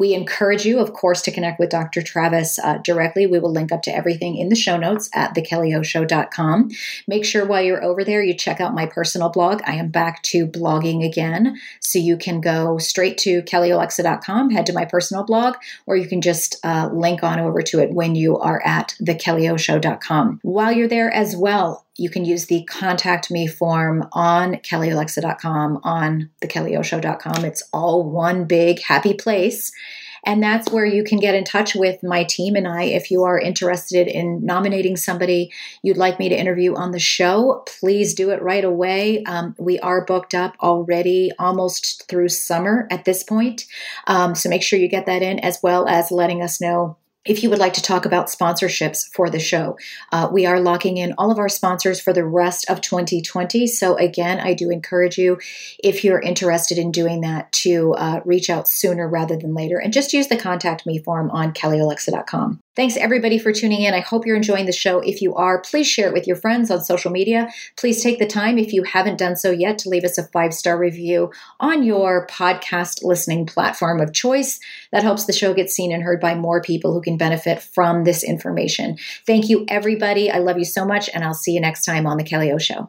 we 0.00 0.14
encourage 0.14 0.64
you, 0.64 0.78
of 0.78 0.94
course, 0.94 1.20
to 1.22 1.30
connect 1.30 1.60
with 1.60 1.68
Dr. 1.68 2.00
Travis 2.00 2.58
uh, 2.58 2.78
directly. 2.78 3.26
We 3.26 3.38
will 3.38 3.52
link 3.52 3.70
up 3.70 3.82
to 3.82 3.94
everything 3.94 4.38
in 4.38 4.48
the 4.48 4.56
show 4.56 4.78
notes 4.78 5.10
at 5.14 5.34
thekellyoShow.com. 5.34 6.70
Make 7.06 7.26
sure 7.26 7.44
while 7.44 7.60
you're 7.60 7.84
over 7.84 8.02
there, 8.02 8.22
you 8.22 8.32
check 8.32 8.62
out 8.62 8.74
my 8.74 8.86
personal 8.86 9.28
blog. 9.28 9.60
I 9.66 9.74
am 9.74 9.90
back 9.90 10.22
to 10.22 10.46
blogging 10.46 11.06
again. 11.06 11.60
So 11.80 11.98
you 11.98 12.16
can 12.16 12.40
go 12.40 12.78
straight 12.78 13.18
to 13.18 13.42
kellyalexa.com, 13.42 14.48
head 14.48 14.64
to 14.66 14.72
my 14.72 14.86
personal 14.86 15.22
blog, 15.22 15.56
or 15.84 15.96
you 15.96 16.08
can 16.08 16.22
just 16.22 16.56
uh, 16.64 16.88
link 16.90 17.22
on 17.22 17.38
over 17.38 17.60
to 17.60 17.80
it 17.80 17.92
when 17.92 18.14
you 18.14 18.38
are 18.38 18.62
at 18.64 18.94
thekellyoShow.com. 19.02 20.40
While 20.42 20.72
you're 20.72 20.88
there 20.88 21.12
as 21.12 21.36
well, 21.36 21.84
you 21.96 22.08
can 22.10 22.24
use 22.24 22.46
the 22.46 22.64
contact 22.64 23.30
me 23.30 23.46
form 23.46 24.06
on 24.12 24.54
kellyalexa.com, 24.56 25.80
on 25.82 26.30
thekellyshow.com. 26.42 27.44
It's 27.44 27.62
all 27.72 28.04
one 28.04 28.44
big 28.44 28.80
happy 28.82 29.14
place. 29.14 29.72
And 30.24 30.42
that's 30.42 30.70
where 30.70 30.84
you 30.84 31.02
can 31.02 31.18
get 31.18 31.34
in 31.34 31.44
touch 31.44 31.74
with 31.74 32.02
my 32.02 32.24
team 32.24 32.54
and 32.54 32.68
I. 32.68 32.84
If 32.84 33.10
you 33.10 33.24
are 33.24 33.38
interested 33.38 34.06
in 34.06 34.44
nominating 34.44 34.96
somebody 34.96 35.50
you'd 35.82 35.96
like 35.96 36.18
me 36.18 36.28
to 36.28 36.38
interview 36.38 36.74
on 36.74 36.90
the 36.90 36.98
show, 36.98 37.64
please 37.66 38.14
do 38.14 38.30
it 38.30 38.42
right 38.42 38.64
away. 38.64 39.24
Um, 39.24 39.54
we 39.58 39.78
are 39.80 40.04
booked 40.04 40.34
up 40.34 40.56
already 40.60 41.30
almost 41.38 42.06
through 42.08 42.28
summer 42.28 42.86
at 42.90 43.04
this 43.04 43.22
point. 43.22 43.64
Um, 44.06 44.34
so 44.34 44.48
make 44.48 44.62
sure 44.62 44.78
you 44.78 44.88
get 44.88 45.06
that 45.06 45.22
in, 45.22 45.38
as 45.38 45.58
well 45.62 45.88
as 45.88 46.10
letting 46.10 46.42
us 46.42 46.60
know 46.60 46.96
if 47.24 47.42
you 47.42 47.50
would 47.50 47.58
like 47.58 47.74
to 47.74 47.82
talk 47.82 48.06
about 48.06 48.28
sponsorships 48.28 49.12
for 49.12 49.28
the 49.28 49.38
show. 49.38 49.76
Uh, 50.10 50.28
we 50.32 50.46
are 50.46 50.58
locking 50.58 50.96
in 50.96 51.14
all 51.18 51.30
of 51.30 51.38
our 51.38 51.48
sponsors 51.48 52.00
for 52.00 52.12
the 52.12 52.24
rest 52.24 52.68
of 52.70 52.80
2020. 52.80 53.66
So, 53.66 53.96
again, 53.96 54.40
I 54.40 54.54
do 54.54 54.70
encourage 54.70 55.18
you, 55.18 55.38
if 55.82 56.02
you're 56.02 56.20
interested 56.20 56.78
in 56.78 56.90
doing 56.90 57.20
that, 57.20 57.52
to 57.52 57.92
uh, 57.94 58.20
reach 58.24 58.48
out 58.48 58.68
sooner 58.68 59.06
rather 59.08 59.36
than 59.36 59.54
later 59.54 59.78
and 59.78 59.92
just 59.92 60.12
use 60.12 60.28
the 60.28 60.36
contact 60.36 60.86
me 60.86 60.98
form 60.98 61.30
on 61.30 61.52
kellyalexa.com. 61.52 62.60
Thanks 62.76 62.96
everybody 62.96 63.38
for 63.38 63.52
tuning 63.52 63.82
in. 63.82 63.94
I 63.94 64.00
hope 64.00 64.24
you're 64.24 64.36
enjoying 64.36 64.66
the 64.66 64.72
show. 64.72 65.00
If 65.00 65.20
you 65.20 65.34
are, 65.34 65.60
please 65.60 65.88
share 65.88 66.06
it 66.06 66.14
with 66.14 66.28
your 66.28 66.36
friends 66.36 66.70
on 66.70 66.84
social 66.84 67.10
media. 67.10 67.48
Please 67.76 68.00
take 68.00 68.20
the 68.20 68.26
time, 68.26 68.58
if 68.58 68.72
you 68.72 68.84
haven't 68.84 69.18
done 69.18 69.34
so 69.34 69.50
yet, 69.50 69.78
to 69.78 69.88
leave 69.88 70.04
us 70.04 70.18
a 70.18 70.26
five 70.28 70.54
star 70.54 70.78
review 70.78 71.32
on 71.58 71.82
your 71.82 72.28
podcast 72.28 73.02
listening 73.02 73.44
platform 73.44 74.00
of 74.00 74.12
choice. 74.12 74.60
That 74.92 75.02
helps 75.02 75.24
the 75.24 75.32
show 75.32 75.52
get 75.52 75.68
seen 75.68 75.90
and 75.92 76.02
heard 76.02 76.20
by 76.20 76.36
more 76.36 76.62
people 76.62 76.92
who 76.92 77.00
can 77.00 77.16
benefit 77.16 77.60
from 77.60 78.04
this 78.04 78.22
information. 78.22 78.98
Thank 79.26 79.48
you, 79.48 79.64
everybody. 79.68 80.30
I 80.30 80.38
love 80.38 80.58
you 80.58 80.64
so 80.64 80.84
much, 80.84 81.10
and 81.12 81.24
I'll 81.24 81.34
see 81.34 81.52
you 81.52 81.60
next 81.60 81.84
time 81.84 82.06
on 82.06 82.18
The 82.18 82.24
Kelly 82.24 82.52
O 82.52 82.58
Show. 82.58 82.88